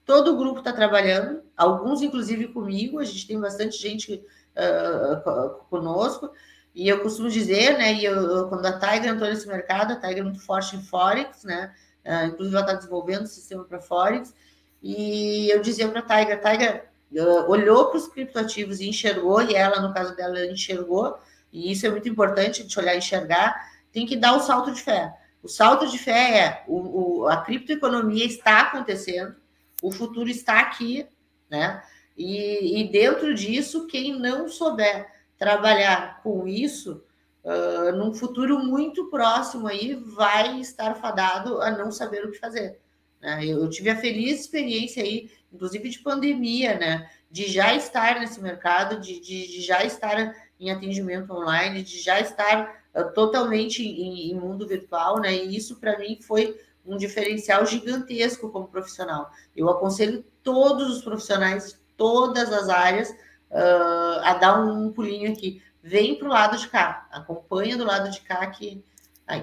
Todo 0.10 0.34
o 0.34 0.38
grupo 0.38 0.58
está 0.58 0.74
trabalhando, 0.74 1.44
alguns 1.56 2.02
inclusive 2.02 2.48
comigo, 2.48 2.98
a 2.98 3.04
gente 3.04 3.28
tem 3.28 3.40
bastante 3.40 3.78
gente 3.78 4.26
uh, 4.56 5.64
conosco, 5.70 6.32
e 6.74 6.90
eu 6.90 7.00
costumo 7.04 7.30
dizer, 7.30 7.78
né, 7.78 7.94
e 7.94 8.06
eu, 8.06 8.48
quando 8.50 8.66
a 8.66 8.80
Tiger 8.80 9.06
entrou 9.06 9.30
nesse 9.30 9.48
mercado, 9.48 9.94
a 9.94 9.96
Tiger 9.98 10.18
é 10.18 10.24
muito 10.24 10.40
forte 10.40 10.76
em 10.76 10.82
Forex, 10.82 11.44
né, 11.44 11.72
uh, 12.04 12.26
inclusive 12.26 12.56
ela 12.56 12.66
está 12.66 12.74
desenvolvendo 12.74 13.26
o 13.26 13.28
sistema 13.28 13.64
para 13.64 13.80
Forex, 13.80 14.34
e 14.82 15.48
eu 15.54 15.62
dizia 15.62 15.88
para 15.88 16.00
a 16.00 16.02
Tiger, 16.02 16.42
Tiger 16.42 16.90
uh, 17.12 17.48
olhou 17.48 17.90
para 17.90 17.98
os 17.98 18.08
criptoativos 18.08 18.80
e 18.80 18.90
enxergou, 18.90 19.44
e 19.44 19.54
ela, 19.54 19.80
no 19.80 19.94
caso 19.94 20.16
dela, 20.16 20.44
enxergou, 20.48 21.20
e 21.54 21.72
isso 21.72 21.86
é 21.86 21.90
muito 21.92 22.10
importante, 22.10 22.62
a 22.62 22.64
gente 22.64 22.80
olhar 22.80 22.96
e 22.96 22.98
enxergar, 22.98 23.56
tem 23.94 24.08
que 24.08 24.18
dar 24.18 24.36
o 24.36 24.40
salto 24.40 24.72
de 24.72 24.82
fé. 24.82 25.14
O 25.44 25.48
salto 25.48 25.86
de 25.86 26.00
fé 26.00 26.40
é 26.40 26.64
o, 26.68 27.22
o, 27.22 27.28
a 27.28 27.38
criptoeconomia 27.38 28.26
está 28.26 28.62
acontecendo, 28.62 29.36
o 29.82 29.92
futuro 29.92 30.30
está 30.30 30.60
aqui, 30.60 31.08
né? 31.50 31.82
E, 32.18 32.82
e 32.82 32.92
dentro 32.92 33.34
disso, 33.34 33.88
quem 33.88 34.20
não 34.20 34.50
souber 34.50 35.08
trabalhar 35.38 36.22
com 36.22 36.46
isso, 36.46 37.02
uh, 37.46 37.96
num 37.96 38.14
futuro 38.14 38.60
muito 38.60 39.10
próximo 39.10 39.68
aí, 39.68 39.96
vai 39.96 40.60
estar 40.60 40.96
fadado 40.96 41.62
a 41.62 41.72
não 41.72 41.92
saber 41.92 42.26
o 42.26 42.32
que 42.32 42.38
fazer. 42.38 42.78
Né? 43.22 43.46
Eu, 43.46 43.64
eu 43.64 43.70
tive 43.70 43.90
a 43.90 43.96
feliz 43.96 44.42
experiência 44.42 45.02
aí, 45.02 45.32
inclusive 45.52 45.90
de 45.90 46.00
pandemia, 46.00 46.78
né? 46.78 47.10
De 47.32 47.48
já 47.48 47.74
estar 47.74 48.20
nesse 48.20 48.42
mercado, 48.42 49.00
de, 49.00 49.20
de, 49.20 49.48
de 49.48 49.62
já 49.62 49.84
estar 49.86 50.36
em 50.60 50.72
atendimento 50.72 51.32
online, 51.32 51.84
de 51.84 52.00
já 52.00 52.20
estar 52.20 52.84
uh, 52.94 53.14
totalmente 53.14 53.82
em, 53.82 54.32
em, 54.32 54.36
mundo 54.36 54.68
virtual, 54.68 55.20
né? 55.22 55.34
E 55.34 55.56
isso 55.56 55.80
para 55.80 55.98
mim 55.98 56.20
foi 56.22 56.60
um 56.86 56.98
diferencial 56.98 57.66
gigantesco 57.66 58.50
como 58.50 58.68
profissional. 58.68 59.30
Eu 59.56 59.70
aconselho 59.70 60.24
todos 60.44 60.90
os 60.98 61.04
profissionais, 61.04 61.80
todas 61.96 62.52
as 62.52 62.70
áreas, 62.70 63.10
uh, 63.52 64.20
a 64.24 64.34
dar 64.36 64.64
um 64.64 64.92
pulinho 64.92 65.32
aqui. 65.32 65.62
Vem 65.82 66.16
para 66.16 66.28
o 66.28 66.32
lado 66.32 66.58
de 66.58 66.68
cá, 66.68 67.08
acompanha 67.12 67.78
do 67.78 67.86
lado 67.86 68.10
de 68.10 68.22
cá 68.22 68.46
que, 68.48 68.84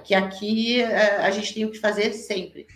que 0.04 0.14
aqui 0.14 0.82
uh, 0.82 1.22
a 1.22 1.30
gente 1.30 1.54
tem 1.54 1.64
o 1.64 1.70
que 1.70 1.78
fazer 1.78 2.12
sempre. 2.12 2.66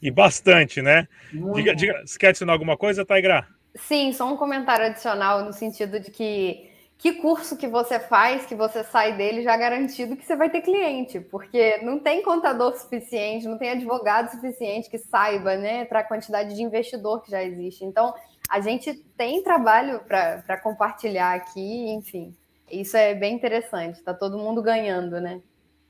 E 0.00 0.10
bastante, 0.10 0.82
né? 0.82 1.08
Diga, 1.54 1.74
diga, 1.74 2.02
você 2.04 2.18
quer 2.18 2.28
adicionar 2.28 2.52
alguma 2.52 2.76
coisa, 2.76 3.04
Taigra? 3.04 3.46
Sim, 3.74 4.12
só 4.12 4.32
um 4.32 4.36
comentário 4.36 4.86
adicional 4.86 5.44
no 5.44 5.52
sentido 5.52 6.00
de 6.00 6.10
que 6.10 6.70
que 6.98 7.12
curso 7.12 7.56
que 7.56 7.68
você 7.68 8.00
faz, 8.00 8.46
que 8.46 8.54
você 8.54 8.82
sai 8.82 9.16
dele 9.16 9.42
já 9.42 9.56
garantido 9.56 10.16
que 10.16 10.24
você 10.24 10.34
vai 10.34 10.48
ter 10.48 10.62
cliente, 10.62 11.20
porque 11.20 11.78
não 11.82 11.98
tem 11.98 12.22
contador 12.22 12.74
suficiente, 12.76 13.46
não 13.46 13.58
tem 13.58 13.70
advogado 13.70 14.30
suficiente 14.30 14.88
que 14.88 14.98
saiba, 14.98 15.56
né, 15.56 15.84
para 15.84 16.00
a 16.00 16.04
quantidade 16.04 16.54
de 16.54 16.62
investidor 16.62 17.22
que 17.22 17.30
já 17.30 17.42
existe. 17.42 17.84
Então, 17.84 18.14
a 18.48 18.60
gente 18.60 18.94
tem 19.16 19.42
trabalho 19.42 20.00
para 20.00 20.56
compartilhar 20.62 21.34
aqui, 21.34 21.90
enfim. 21.90 22.34
Isso 22.70 22.96
é 22.96 23.14
bem 23.14 23.34
interessante, 23.34 23.98
está 23.98 24.14
todo 24.14 24.38
mundo 24.38 24.62
ganhando, 24.62 25.20
né? 25.20 25.40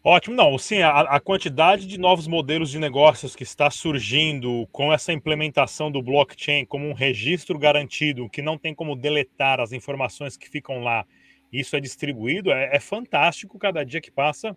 Ótimo, 0.09 0.37
não, 0.37 0.57
sim, 0.57 0.83
a, 0.83 1.01
a, 1.01 1.19
quantidade 1.19 1.85
de 1.85 1.99
novos 1.99 2.29
modelos 2.29 2.71
de 2.71 2.79
negócios 2.79 3.35
que 3.35 3.43
está 3.43 3.69
surgindo 3.69 4.65
com 4.71 4.93
essa 4.93 5.13
implementação 5.13 5.91
do 5.91 6.01
blockchain 6.01 6.65
como 6.65 6.89
um 6.89 6.93
registro 6.93 7.59
garantido, 7.59 8.31
que 8.31 8.41
não 8.41 8.57
tem 8.57 8.73
como 8.73 8.95
deletar 8.95 9.59
as 9.59 9.73
informações 9.73 10.37
que 10.37 10.49
ficam 10.49 10.81
lá, 10.81 11.05
isso 11.53 11.75
é 11.75 11.81
distribuído, 11.81 12.53
é, 12.53 12.77
é 12.77 12.79
fantástico. 12.79 13.59
Cada 13.59 13.83
dia 13.83 14.01
que 14.01 14.13
passa, 14.13 14.57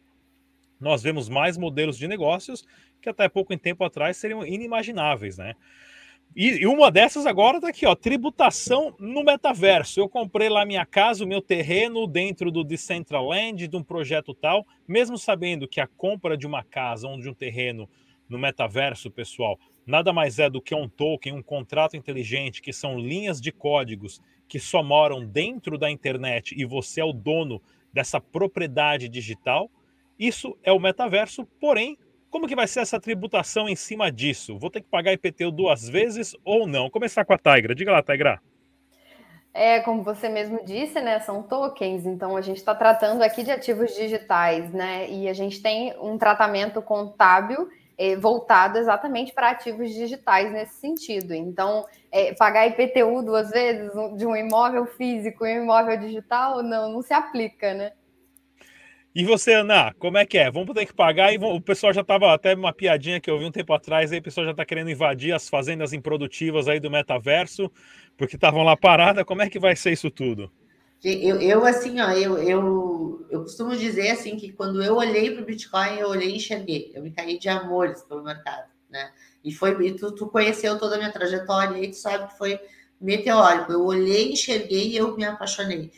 nós 0.80 1.02
vemos 1.02 1.28
mais 1.28 1.58
modelos 1.58 1.98
de 1.98 2.08
negócios 2.08 2.64
que 3.02 3.10
até 3.10 3.28
pouco 3.28 3.58
tempo 3.58 3.84
atrás 3.84 4.18
seriam 4.18 4.46
inimagináveis, 4.46 5.40
né? 5.40 5.56
E, 6.36 6.62
e, 6.62 6.68
uma 6.68 6.92
dessas 6.92 7.26
agora 7.26 7.60
tá 7.60 7.70
aqui, 7.70 7.86
ó, 7.86 7.96
tributação 7.96 8.96
no 9.00 9.24
metaverso. 9.24 10.00
Eu 10.00 10.08
comprei 10.08 10.48
lá 10.48 10.64
minha 10.66 10.86
casa, 10.86 11.24
o 11.24 11.28
meu 11.28 11.42
terreno 11.42 12.06
dentro 12.06 12.52
do 12.52 12.64
Decentraland, 12.64 13.68
de 13.68 13.76
um 13.76 13.84
projeto 13.84 14.34
tal, 14.34 14.66
mesmo 14.88 15.18
sabendo 15.18 15.68
que 15.68 15.82
a 15.82 15.88
compra 15.88 16.38
de 16.38 16.46
uma 16.46 16.64
casa 16.64 17.08
ou 17.08 17.20
de 17.20 17.28
um 17.28 17.34
terreno 17.34 17.90
no 18.30 18.38
metaverso, 18.38 19.10
pessoal, 19.10 19.60
nada 19.88 20.14
mais 20.14 20.38
é 20.38 20.50
do 20.50 20.62
que 20.62 20.76
um 20.76 20.88
token, 20.88 21.34
um 21.34 21.42
contrato 21.42 21.98
inteligente, 21.98 22.62
que 22.62 22.72
são 22.72 23.00
linhas 23.00 23.42
de 23.42 23.52
códigos 23.52 24.22
que 24.48 24.60
só 24.60 24.84
moram 24.84 25.26
dentro 25.26 25.78
da 25.78 25.90
internet 25.90 26.56
e 26.56 26.64
você 26.64 27.02
é 27.02 27.06
o 27.06 27.12
dono 27.12 27.62
dessa 27.92 28.22
propriedade 28.22 29.10
digital. 29.10 29.70
Isso 30.18 30.56
é 30.64 30.72
o 30.72 30.80
metaverso, 30.80 31.46
porém 31.60 31.98
como 32.30 32.48
que 32.48 32.56
vai 32.56 32.68
ser 32.68 32.82
essa 32.82 33.00
tributação 33.00 33.68
em 33.68 33.76
cima 33.76 34.12
disso? 34.12 34.58
Vou 34.58 34.70
ter 34.70 34.82
que 34.82 34.90
pagar 34.90 35.14
IPTU 35.14 35.52
duas 35.52 35.88
vezes 35.88 36.36
ou 36.44 36.68
não? 36.68 36.90
Começar 36.90 37.26
com 37.26 37.34
a 37.34 37.38
Tigra. 37.38 37.74
Diga 37.74 37.92
lá, 37.92 38.04
Tigra. 38.04 38.42
É, 39.54 39.80
como 39.80 40.04
você 40.04 40.30
mesmo 40.30 40.64
disse, 40.64 41.02
né? 41.02 41.20
São 41.20 41.42
tokens, 41.42 42.06
então 42.06 42.38
a 42.38 42.42
gente 42.42 42.58
está 42.58 42.76
tratando 42.76 43.24
aqui 43.24 43.44
de 43.44 43.52
ativos 43.52 43.96
digitais, 43.96 44.72
né? 44.72 45.10
E 45.10 45.28
a 45.28 45.34
gente 45.34 45.62
tem 45.62 45.94
um 46.00 46.18
tratamento 46.18 46.82
contábil 46.82 47.68
é, 47.98 48.16
voltado 48.16 48.78
exatamente 48.78 49.34
para 49.34 49.50
ativos 49.50 49.92
digitais 49.92 50.52
nesse 50.52 50.76
sentido. 50.76 51.34
Então, 51.34 51.86
é, 52.12 52.34
pagar 52.36 52.68
IPTU 52.68 53.24
duas 53.24 53.50
vezes 53.50 53.92
de 54.16 54.26
um 54.26 54.36
imóvel 54.36 54.86
físico 54.86 55.46
e 55.46 55.60
um 55.60 55.64
imóvel 55.64 55.98
digital 55.98 56.62
não, 56.62 56.94
não 56.94 57.02
se 57.02 57.14
aplica, 57.14 57.74
né? 57.74 57.92
E 59.14 59.26
você, 59.26 59.54
Ana, 59.54 59.94
como 59.98 60.18
é 60.18 60.26
que 60.26 60.38
é? 60.38 60.52
Vamos 60.52 60.74
ter 60.76 60.86
que 60.86 60.94
pagar 60.94 61.34
e 61.34 61.38
o 61.38 61.60
pessoal 61.60 61.92
já 61.92 62.02
estava 62.02 62.32
até 62.32 62.54
uma 62.54 62.72
piadinha 62.72 63.20
que 63.20 63.30
eu 63.30 63.40
vi 63.40 63.46
um 63.46 63.52
tempo 63.52 63.74
atrás 63.74 64.12
aí, 64.12 64.20
o 64.20 64.24
pessoal 64.24 64.46
já 64.46 64.52
está 64.52 64.64
querendo 64.64 64.92
invadir 64.92 65.34
as 65.34 65.50
fazendas 65.50 65.94
improdutivas 65.94 66.68
aí 66.68 66.80
do 66.80 66.92
metaverso, 66.92 67.72
porque 68.16 68.36
estavam 68.36 68.62
lá 68.64 68.78
paradas. 68.78 69.26
Como 69.26 69.42
é 69.42 69.50
que 69.50 69.60
vai 69.60 69.76
ser 69.76 69.92
isso 69.92 70.12
tudo? 70.12 70.52
Eu, 71.04 71.42
eu 71.42 71.66
assim, 71.66 72.00
ó, 72.02 72.12
eu, 72.12 72.38
eu, 72.38 73.26
eu 73.32 73.42
costumo 73.42 73.76
dizer 73.76 74.12
assim 74.12 74.38
que 74.38 74.52
quando 74.52 74.84
eu 74.84 74.98
olhei 74.98 75.32
para 75.32 75.42
o 75.42 75.46
Bitcoin, 75.46 75.98
eu 75.98 76.10
olhei 76.10 76.30
e 76.30 76.36
enxerguei. 76.36 76.92
Eu 76.94 77.02
me 77.02 77.10
caí 77.10 77.40
de 77.40 77.50
amores 77.50 78.04
pelo 78.04 78.24
mercado, 78.24 78.70
né? 78.90 79.12
E 79.44 79.52
foi, 79.52 79.88
e 79.88 79.94
tu, 79.94 80.12
tu 80.12 80.28
conheceu 80.28 80.78
toda 80.78 80.96
a 80.96 80.98
minha 80.98 81.12
trajetória 81.12 81.82
e 81.84 81.90
tu 81.90 81.96
sabe 81.96 82.28
que 82.28 82.38
foi 82.38 82.60
meteórico. 83.02 83.72
Eu 83.72 83.86
olhei, 83.86 84.34
enxerguei 84.34 84.90
e 84.90 84.98
eu 84.98 85.16
me 85.16 85.24
apaixonei. 85.24 85.90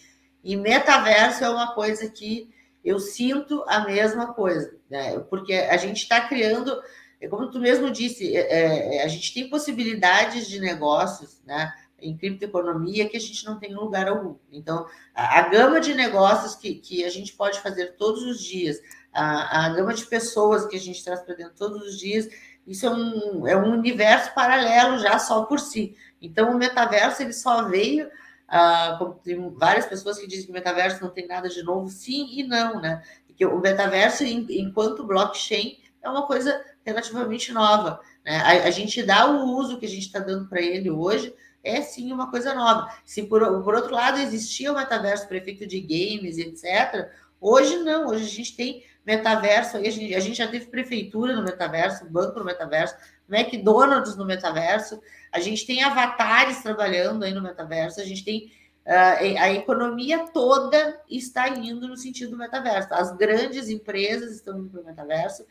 E 0.44 0.56
metaverso 0.56 1.44
é 1.44 1.50
uma 1.50 1.74
coisa 1.74 2.08
que 2.08 2.50
eu 2.84 3.00
sinto 3.00 3.64
a 3.68 3.82
mesma 3.82 4.34
coisa, 4.34 4.76
né? 4.90 5.20
Porque 5.30 5.54
a 5.54 5.78
gente 5.78 6.04
está 6.04 6.22
criando, 6.22 6.82
é 7.20 7.28
como 7.28 7.50
tu 7.50 7.60
mesmo 7.60 7.92
disse, 7.92 8.36
é, 8.36 8.98
é, 8.98 9.04
a 9.04 9.08
gente 9.08 9.34
tem 9.34 9.50
possibilidades 9.50 10.48
de 10.48 10.60
negócios, 10.60 11.42
né? 11.46 11.72
Em 12.00 12.18
criptoeconomia 12.18 13.08
que 13.08 13.18
a 13.18 13.20
gente 13.20 13.46
não 13.46 13.60
tem 13.60 13.72
em 13.72 13.76
lugar 13.76 14.08
algum. 14.08 14.36
Então, 14.52 14.88
a, 15.14 15.40
a 15.40 15.50
gama 15.50 15.80
de 15.80 15.94
negócios 15.94 16.56
que, 16.56 16.76
que 16.76 17.04
a 17.04 17.10
gente 17.10 17.34
pode 17.34 17.60
fazer 17.60 17.96
todos 17.96 18.24
os 18.24 18.44
dias, 18.44 18.82
a, 19.14 19.66
a 19.66 19.70
gama 19.70 19.94
de 19.94 20.06
pessoas 20.06 20.66
que 20.66 20.76
a 20.76 20.80
gente 20.80 21.04
traz 21.04 21.22
para 21.22 21.36
dentro 21.36 21.54
todos 21.56 21.84
os 21.84 22.00
dias, 22.00 22.28
isso 22.66 22.86
é 22.86 22.90
um, 22.90 23.48
é 23.48 23.56
um 23.56 23.74
universo 23.74 24.34
paralelo 24.34 24.98
já 24.98 25.20
só 25.20 25.44
por 25.44 25.60
si. 25.60 25.96
Então, 26.20 26.52
o 26.52 26.58
metaverso 26.58 27.22
ele 27.22 27.34
só 27.34 27.68
veio 27.68 28.10
Uh, 28.52 29.14
tem 29.24 29.50
várias 29.56 29.86
pessoas 29.86 30.20
que 30.20 30.28
dizem 30.28 30.46
que 30.46 30.52
o 30.52 30.54
metaverso 30.54 31.02
não 31.02 31.10
tem 31.10 31.26
nada 31.26 31.48
de 31.48 31.64
novo, 31.64 31.88
sim 31.90 32.28
e 32.32 32.44
não, 32.44 32.82
né? 32.82 33.02
Porque 33.26 33.46
o 33.46 33.60
metaverso, 33.60 34.26
enquanto 34.26 35.06
blockchain, 35.08 35.80
é 36.02 36.10
uma 36.10 36.28
coisa 36.28 36.62
relativamente 36.86 37.54
nova. 37.54 38.02
Né? 38.26 38.38
A, 38.38 38.68
a 38.68 38.72
gente 38.72 39.02
dá 39.04 39.30
o 39.32 39.56
uso 39.56 39.80
que 39.80 39.86
a 39.86 39.90
gente 39.90 40.06
está 40.06 40.20
dando 40.20 40.50
para 40.50 40.62
ele 40.62 40.92
hoje, 40.92 41.34
é 41.64 41.82
sim 41.82 42.12
uma 42.12 42.30
coisa 42.30 42.54
nova. 42.54 42.92
Se 43.06 43.24
por, 43.24 43.42
por 43.64 43.76
outro 43.76 43.94
lado 43.94 44.20
existia 44.20 44.72
o 44.72 44.76
metaverso 44.76 45.28
prefeito 45.28 45.66
de 45.66 45.80
games, 45.80 46.38
etc., 46.38 47.10
hoje 47.40 47.78
não, 47.78 48.08
hoje 48.08 48.26
a 48.26 48.28
gente 48.28 48.56
tem 48.56 48.84
metaverso, 49.06 49.78
a 49.78 49.84
gente, 49.84 50.14
a 50.14 50.20
gente 50.20 50.38
já 50.38 50.48
teve 50.48 50.66
prefeitura 50.66 51.36
no 51.36 51.44
metaverso, 51.44 52.06
banco 52.10 52.40
no 52.40 52.46
metaverso, 52.46 52.96
McDonald's 53.32 54.16
no 54.16 54.26
metaverso, 54.26 55.02
a 55.32 55.40
gente 55.40 55.66
tem 55.66 55.84
avatares 55.84 56.62
trabalhando 56.62 57.24
aí 57.24 57.34
no 57.34 57.42
metaverso, 57.42 58.02
a 58.02 58.04
gente 58.04 58.24
tem 58.24 58.52
uh, 58.86 59.40
a 59.40 59.52
economia 59.52 60.28
toda 60.34 61.02
está 61.10 61.50
indo 61.50 61.88
no 61.88 61.96
sentido 61.98 62.32
do 62.32 62.38
metaverso. 62.38 62.94
As 62.94 63.16
grandes 63.16 63.70
empresas 63.70 64.36
estão 64.36 64.60
indo 64.60 64.70
para 64.70 64.82
o 64.82 64.86
metaverso. 64.86 65.46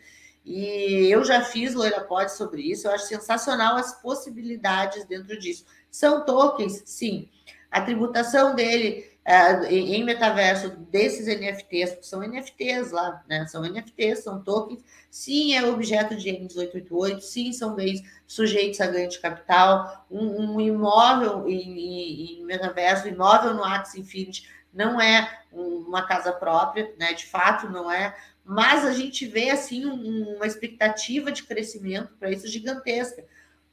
E 0.45 1.09
eu 1.11 1.23
já 1.25 1.43
fiz 1.43 1.75
Loira 1.75 2.01
Pod 2.01 2.33
sobre 2.33 2.63
isso, 2.63 2.87
eu 2.87 2.93
acho 2.93 3.07
sensacional 3.07 3.77
as 3.77 4.01
possibilidades 4.01 5.05
dentro 5.05 5.39
disso. 5.39 5.65
São 5.91 6.25
tokens, 6.25 6.83
sim. 6.87 7.29
A 7.71 7.81
tributação 7.83 8.55
dele 8.55 9.10
uh, 9.27 9.65
em 9.67 10.05
metaverso 10.05 10.71
desses 10.91 11.27
NFTs, 11.27 11.99
são 12.03 12.21
NFTs 12.21 12.91
lá, 12.91 13.23
né? 13.29 13.47
São 13.47 13.63
NFTs, 13.63 14.23
são 14.23 14.43
tokens. 14.43 14.83
Sim, 15.11 15.55
é 15.55 15.65
objeto 15.65 16.17
de 16.17 16.31
N1888, 16.31 17.21
sim, 17.21 17.53
são 17.53 17.75
bens 17.75 18.03
sujeitos 18.27 18.81
a 18.81 18.87
ganho 18.87 19.09
de 19.09 19.19
capital. 19.19 20.07
Um, 20.11 20.55
um 20.55 20.61
imóvel 20.61 21.49
em, 21.49 22.41
em, 22.41 22.45
metaverso, 22.45 23.09
imóvel 23.09 23.55
no 23.55 23.65
Axie 23.65 24.01
Infinity, 24.01 24.49
não 24.73 25.01
é 25.01 25.41
uma 25.53 26.07
casa 26.07 26.33
própria, 26.33 26.93
né? 26.99 27.13
De 27.13 27.27
fato, 27.27 27.69
não 27.69 27.91
é. 27.91 28.17
Mas 28.45 28.85
a 28.85 28.93
gente 28.93 29.27
vê 29.27 29.51
assim 29.51 29.87
um, 29.87 30.37
uma 30.37 30.47
expectativa 30.47 31.31
de 31.31 31.43
crescimento 31.43 32.15
para 32.19 32.31
isso 32.31 32.49
gigantesca, 32.49 33.25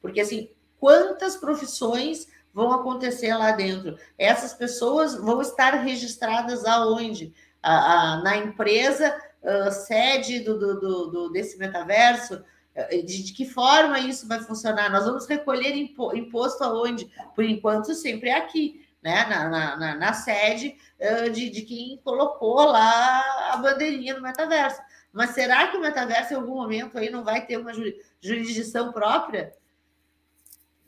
porque 0.01 0.19
assim 0.19 0.49
quantas 0.79 1.35
profissões 1.35 2.27
vão 2.57 2.71
acontecer 2.71 3.35
lá 3.35 3.51
dentro. 3.51 3.99
Essas 4.17 4.51
pessoas 4.51 5.15
vão 5.15 5.39
estar 5.41 5.75
registradas 5.75 6.65
aonde? 6.65 7.31
A, 7.61 8.15
a, 8.15 8.23
na 8.23 8.37
empresa 8.37 9.15
uh, 9.43 9.71
sede 9.71 10.39
do, 10.39 10.57
do, 10.57 11.07
do, 11.11 11.29
desse 11.29 11.59
metaverso? 11.59 12.43
De, 12.89 13.23
de, 13.23 13.33
que 13.33 13.45
forma 13.45 13.99
isso 13.99 14.27
vai 14.27 14.39
funcionar? 14.39 14.91
Nós 14.91 15.05
vamos 15.05 15.27
recolher 15.27 15.75
impo, 15.75 16.15
imposto 16.15 16.63
aonde? 16.63 17.11
Por 17.35 17.43
enquanto, 17.43 17.93
sempre 17.93 18.31
aqui, 18.31 18.83
né? 19.03 19.25
na, 19.25 19.49
na, 19.49 19.77
na, 19.77 19.95
na 19.95 20.13
sede 20.13 20.75
de, 21.31 21.49
de 21.51 21.61
quem 21.61 21.99
colocou 22.03 22.65
lá 22.65 23.53
a 23.53 23.57
bandeirinha 23.57 24.15
no 24.15 24.21
metaverso. 24.21 24.81
Mas 25.11 25.31
será 25.31 25.67
que 25.67 25.77
o 25.77 25.81
metaverso, 25.81 26.33
em 26.33 26.37
algum 26.37 26.55
momento, 26.55 26.97
aí 26.97 27.09
não 27.09 27.23
vai 27.23 27.45
ter 27.45 27.57
uma 27.57 27.71
jurisdição 28.21 28.91
própria? 28.91 29.53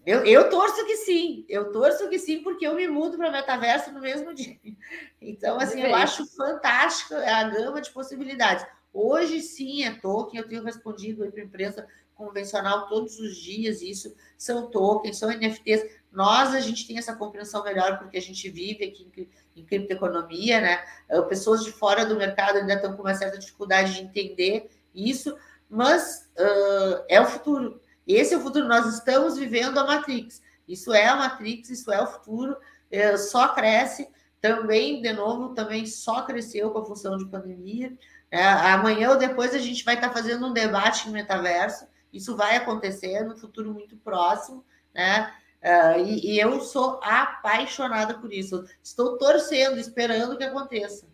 Eu, 0.09 0.25
eu 0.25 0.49
torço 0.49 0.83
que 0.87 0.97
sim, 0.97 1.45
eu 1.47 1.71
torço 1.71 2.09
que 2.09 2.17
sim, 2.17 2.41
porque 2.41 2.65
eu 2.65 2.73
me 2.73 2.87
mudo 2.87 3.15
para 3.15 3.29
metaverso 3.29 3.91
no 3.91 4.01
mesmo 4.01 4.33
dia. 4.33 4.57
Então, 5.21 5.59
assim, 5.59 5.83
eu 5.83 5.93
acho 5.93 6.25
fantástica 6.35 7.15
a 7.19 7.43
gama 7.43 7.79
de 7.79 7.91
possibilidades. 7.91 8.65
Hoje 8.91 9.39
sim 9.39 9.83
é 9.83 9.91
token, 9.91 10.39
eu 10.39 10.47
tenho 10.47 10.63
respondido 10.63 11.29
para 11.29 11.39
a 11.39 11.45
imprensa 11.45 11.87
convencional 12.15 12.87
todos 12.87 13.19
os 13.19 13.37
dias, 13.37 13.83
isso 13.83 14.15
são 14.35 14.71
tokens, 14.71 15.19
são 15.19 15.29
NFTs. 15.29 15.85
Nós, 16.11 16.55
a 16.55 16.59
gente 16.59 16.87
tem 16.87 16.97
essa 16.97 17.15
compreensão 17.15 17.63
melhor 17.63 17.99
porque 17.99 18.17
a 18.17 18.21
gente 18.21 18.49
vive 18.49 18.85
aqui 18.85 19.07
em, 19.15 19.61
em 19.61 19.63
criptoeconomia, 19.63 20.59
né? 20.59 20.83
Pessoas 21.29 21.63
de 21.63 21.71
fora 21.71 22.03
do 22.03 22.15
mercado 22.15 22.57
ainda 22.57 22.73
estão 22.73 22.95
com 22.95 23.03
uma 23.03 23.13
certa 23.13 23.37
dificuldade 23.37 23.93
de 23.93 24.01
entender 24.01 24.71
isso, 24.91 25.37
mas 25.69 26.27
uh, 26.35 27.05
é 27.07 27.21
o 27.21 27.25
futuro. 27.25 27.79
Esse 28.09 28.33
é 28.33 28.37
o 28.37 28.41
futuro. 28.41 28.67
Nós 28.67 28.91
estamos 28.91 29.37
vivendo 29.37 29.77
a 29.77 29.85
Matrix. 29.85 30.41
Isso 30.67 30.91
é 30.91 31.05
a 31.05 31.15
Matrix, 31.15 31.69
isso 31.69 31.91
é 31.91 32.01
o 32.01 32.07
futuro. 32.07 32.57
É, 32.89 33.15
só 33.15 33.49
cresce. 33.49 34.09
Também, 34.41 34.99
de 34.99 35.13
novo, 35.13 35.53
também 35.53 35.85
só 35.85 36.23
cresceu 36.23 36.71
com 36.71 36.79
a 36.79 36.85
função 36.85 37.17
de 37.17 37.27
pandemia. 37.27 37.95
É, 38.31 38.43
amanhã 38.43 39.11
ou 39.11 39.17
depois 39.17 39.53
a 39.53 39.59
gente 39.59 39.85
vai 39.85 39.93
estar 39.93 40.11
fazendo 40.11 40.47
um 40.47 40.53
debate 40.53 41.07
em 41.07 41.11
metaverso. 41.11 41.85
Isso 42.11 42.35
vai 42.35 42.55
acontecer 42.55 43.23
no 43.23 43.37
futuro 43.37 43.71
muito 43.71 43.95
próximo, 43.97 44.65
né? 44.93 45.31
Uh, 45.61 45.99
e, 46.05 46.33
e, 46.35 46.39
eu 46.39 46.61
sou 46.61 46.99
apaixonada 47.03 48.13
por 48.13 48.31
isso. 48.31 48.65
Estou 48.81 49.17
torcendo, 49.17 49.77
esperando 49.77 50.37
que 50.37 50.43
aconteça. 50.43 51.05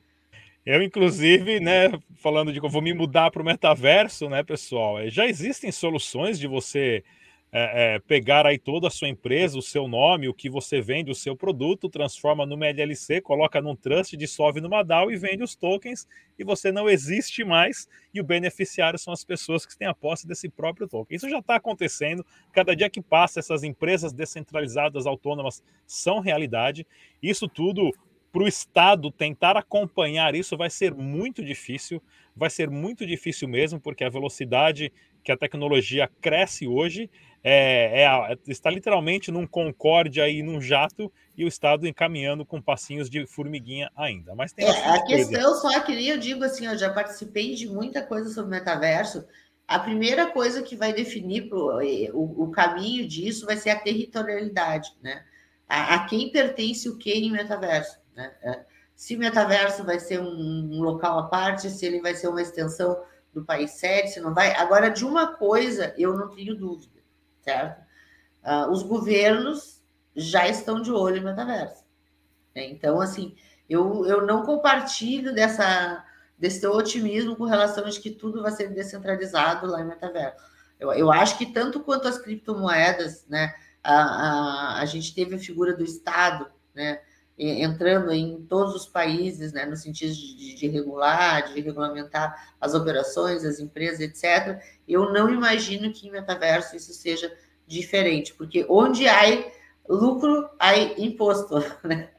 Eu, 0.65 0.81
inclusive, 0.81 1.59
né, 1.59 1.91
falando 2.15 2.51
de 2.51 2.59
que 2.59 2.65
eu 2.65 2.69
vou 2.69 2.81
me 2.81 2.91
mudar 2.91 3.29
para 3.29 3.41
o 3.41 3.45
metaverso, 3.45 4.27
né, 4.27 4.43
pessoal? 4.43 4.97
É, 4.99 5.11
já 5.11 5.27
existem 5.27 5.71
soluções 5.71 6.39
de 6.39 6.47
você 6.47 7.03
é, 7.51 7.95
é, 7.95 7.99
pegar 7.99 8.47
aí 8.47 8.57
toda 8.57 8.87
a 8.87 8.89
sua 8.89 9.07
empresa, 9.07 9.59
o 9.59 9.61
seu 9.61 9.87
nome, 9.87 10.27
o 10.27 10.33
que 10.33 10.49
você 10.49 10.81
vende, 10.81 11.11
o 11.11 11.15
seu 11.15 11.35
produto, 11.35 11.87
transforma 11.87 12.47
numa 12.47 12.65
LLC, 12.65 13.21
coloca 13.21 13.61
num 13.61 13.75
trust, 13.75 14.17
dissolve 14.17 14.59
numa 14.59 14.81
DAO 14.81 15.11
e 15.11 15.15
vende 15.15 15.43
os 15.43 15.55
tokens 15.55 16.07
e 16.37 16.43
você 16.43 16.71
não 16.71 16.89
existe 16.89 17.43
mais 17.43 17.87
e 18.11 18.19
o 18.19 18.23
beneficiário 18.23 18.97
são 18.97 19.13
as 19.13 19.23
pessoas 19.23 19.67
que 19.67 19.77
têm 19.77 19.87
a 19.87 19.93
posse 19.93 20.27
desse 20.27 20.49
próprio 20.49 20.87
token. 20.87 21.15
Isso 21.15 21.29
já 21.29 21.39
está 21.39 21.57
acontecendo. 21.57 22.25
Cada 22.51 22.75
dia 22.75 22.89
que 22.89 23.03
passa, 23.03 23.39
essas 23.39 23.63
empresas 23.63 24.11
descentralizadas 24.11 25.05
autônomas 25.05 25.63
são 25.85 26.19
realidade. 26.19 26.87
Isso 27.21 27.47
tudo 27.47 27.93
para 28.35 28.43
o 28.43 28.47
Estado 28.49 29.09
tentar 29.09 29.55
acompanhar 29.55 30.35
isso 30.35 30.57
vai 30.57 30.69
ser 30.69 30.93
muito 30.93 31.41
difícil, 31.41 32.03
vai 32.35 32.49
ser 32.49 32.69
muito 32.69 33.05
difícil 33.07 33.47
mesmo, 33.47 33.79
porque 33.79 34.03
a 34.03 34.09
velocidade 34.09 34.91
que 35.23 35.31
a 35.31 35.37
tecnologia 35.37 36.11
cresce 36.19 36.67
hoje 36.67 37.09
é, 37.41 38.03
é, 38.03 38.37
está 38.45 38.69
literalmente 38.69 39.31
num 39.31 39.47
concorde 39.47 40.19
aí, 40.19 40.43
num 40.43 40.59
jato, 40.59 41.09
e 41.37 41.45
o 41.45 41.47
Estado 41.47 41.87
encaminhando 41.87 42.45
com 42.45 42.61
passinhos 42.61 43.09
de 43.09 43.25
formiguinha 43.25 43.89
ainda. 43.95 44.35
Mas 44.35 44.51
tem 44.51 44.65
é, 44.65 44.69
a 44.69 45.01
questão 45.05 45.55
só 45.55 45.79
que 45.79 46.05
eu 46.05 46.17
digo 46.19 46.43
assim, 46.43 46.65
eu 46.65 46.77
já 46.77 46.91
participei 46.91 47.55
de 47.55 47.69
muita 47.69 48.01
coisa 48.01 48.29
sobre 48.31 48.51
metaverso. 48.51 49.25
A 49.65 49.79
primeira 49.79 50.27
coisa 50.27 50.61
que 50.61 50.75
vai 50.75 50.91
definir 50.91 51.47
pro, 51.47 51.79
o, 52.13 52.43
o 52.43 52.51
caminho 52.51 53.07
disso 53.07 53.45
vai 53.45 53.55
ser 53.55 53.69
a 53.69 53.79
territorialidade, 53.79 54.91
né? 55.01 55.23
A, 55.69 55.95
a 55.95 56.05
quem 56.05 56.33
pertence 56.33 56.89
o 56.89 56.97
que 56.97 57.13
em 57.13 57.31
metaverso. 57.31 58.03
Né? 58.15 58.31
É, 58.41 58.65
se 58.95 59.17
metaverso 59.17 59.83
vai 59.83 59.99
ser 59.99 60.19
um, 60.19 60.81
local 60.81 61.19
à 61.19 61.23
parte, 61.27 61.69
se 61.69 61.85
ele 61.85 62.01
vai 62.01 62.15
ser 62.15 62.29
uma 62.29 62.41
extensão 62.41 63.03
do 63.33 63.43
país 63.43 63.71
sede, 63.71 64.11
se 64.11 64.21
não 64.21 64.33
vai. 64.33 64.55
Agora, 64.55 64.89
de 64.89 65.05
uma 65.05 65.35
coisa 65.35 65.93
eu 65.97 66.17
não 66.17 66.29
tenho 66.29 66.55
dúvida, 66.55 67.01
certo? 67.41 67.83
Uh, 68.43 68.71
os 68.71 68.83
governos 68.83 69.83
já 70.15 70.47
estão 70.47 70.81
de 70.81 70.91
olho 70.91 71.21
no 71.21 71.27
metaverso. 71.27 71.83
Né? 72.55 72.69
Então, 72.69 73.01
assim, 73.01 73.35
eu, 73.69 74.05
eu 74.05 74.25
não 74.25 74.45
compartilho 74.45 75.33
dessa, 75.33 76.05
desse 76.37 76.65
otimismo 76.65 77.35
com 77.35 77.43
relação 77.43 77.85
a 77.85 77.89
que 77.89 78.11
tudo 78.11 78.41
vai 78.41 78.51
ser 78.51 78.69
descentralizado 78.69 79.67
lá 79.67 79.81
em 79.81 79.87
metaverso. 79.87 80.37
Eu, 80.79 80.93
eu 80.93 81.11
acho 81.11 81.37
que 81.37 81.47
tanto 81.47 81.81
quanto 81.81 82.07
as 82.07 82.17
criptomoedas, 82.17 83.25
né, 83.27 83.53
a, 83.83 83.93
a, 83.93 84.79
a 84.79 84.85
gente 84.85 85.13
teve 85.13 85.35
a 85.35 85.39
figura 85.39 85.75
do 85.75 85.83
Estado, 85.83 86.49
né, 86.73 87.01
entrando 87.37 88.11
em 88.11 88.41
todos 88.43 88.73
os 88.73 88.85
países, 88.85 89.51
né, 89.51 89.65
no 89.65 89.75
sentido 89.75 90.13
de, 90.13 90.55
de, 90.55 90.67
regular, 90.67 91.53
de 91.53 91.59
regulamentar 91.59 92.53
as 92.59 92.73
operações, 92.73 93.43
as 93.43 93.59
empresas, 93.59 93.99
etc. 93.99 94.61
Eu 94.87 95.11
não 95.11 95.29
imagino 95.29 95.91
que 95.91 96.07
em 96.07 96.11
metaverso 96.11 96.75
isso 96.75 96.93
seja 96.93 97.31
diferente, 97.67 98.33
porque 98.33 98.65
onde 98.69 99.07
há 99.07 99.21
lucro, 99.87 100.49
há 100.59 100.77
imposto. 100.77 101.55
Né? 101.83 102.09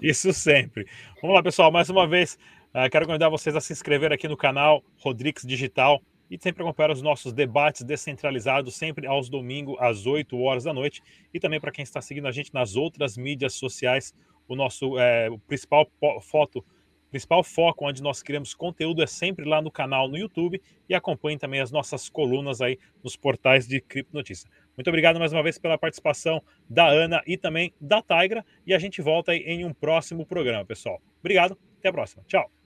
Isso 0.00 0.32
sempre. 0.32 0.86
Vamos 1.20 1.36
lá, 1.36 1.42
pessoal, 1.42 1.70
mais 1.70 1.90
uma 1.90 2.06
vez, 2.06 2.38
uh, 2.74 2.88
quero 2.90 3.06
convidar 3.06 3.28
vocês 3.28 3.54
a 3.54 3.60
se 3.60 3.72
inscrever 3.72 4.12
aqui 4.12 4.28
no 4.28 4.36
canal 4.36 4.82
Rodrigues 4.98 5.44
Digital 5.44 6.00
e 6.30 6.38
sempre 6.40 6.62
acompanhar 6.62 6.90
os 6.90 7.02
nossos 7.02 7.32
debates 7.32 7.82
descentralizados, 7.82 8.74
sempre 8.74 9.06
aos 9.06 9.28
domingos, 9.28 9.76
às 9.78 10.06
8 10.06 10.38
horas 10.38 10.64
da 10.64 10.72
noite. 10.72 11.02
E 11.32 11.40
também 11.40 11.60
para 11.60 11.72
quem 11.72 11.82
está 11.82 12.00
seguindo 12.00 12.26
a 12.26 12.32
gente 12.32 12.52
nas 12.52 12.76
outras 12.76 13.16
mídias 13.16 13.54
sociais, 13.54 14.14
o 14.48 14.54
nosso 14.54 14.98
é, 14.98 15.28
o 15.30 15.38
principal 15.38 15.90
foto, 16.22 16.64
principal 17.10 17.42
foco 17.42 17.86
onde 17.86 18.02
nós 18.02 18.22
criamos 18.22 18.54
conteúdo 18.54 19.02
é 19.02 19.06
sempre 19.06 19.44
lá 19.44 19.60
no 19.60 19.70
canal 19.70 20.08
no 20.08 20.16
YouTube 20.16 20.60
e 20.88 20.94
acompanhem 20.94 21.38
também 21.38 21.60
as 21.60 21.70
nossas 21.70 22.08
colunas 22.08 22.60
aí 22.60 22.78
nos 23.02 23.16
portais 23.16 23.66
de 23.66 23.80
Cripto 23.80 24.14
Notícia. 24.14 24.48
Muito 24.76 24.88
obrigado 24.88 25.18
mais 25.18 25.32
uma 25.32 25.42
vez 25.42 25.58
pela 25.58 25.78
participação 25.78 26.42
da 26.68 26.86
Ana 26.86 27.22
e 27.26 27.36
também 27.36 27.72
da 27.80 28.02
Tigra 28.02 28.44
e 28.66 28.74
a 28.74 28.78
gente 28.78 29.00
volta 29.00 29.32
aí 29.32 29.38
em 29.38 29.64
um 29.64 29.72
próximo 29.72 30.26
programa, 30.26 30.64
pessoal. 30.64 31.00
Obrigado, 31.20 31.58
até 31.78 31.88
a 31.88 31.92
próxima. 31.92 32.22
Tchau. 32.26 32.65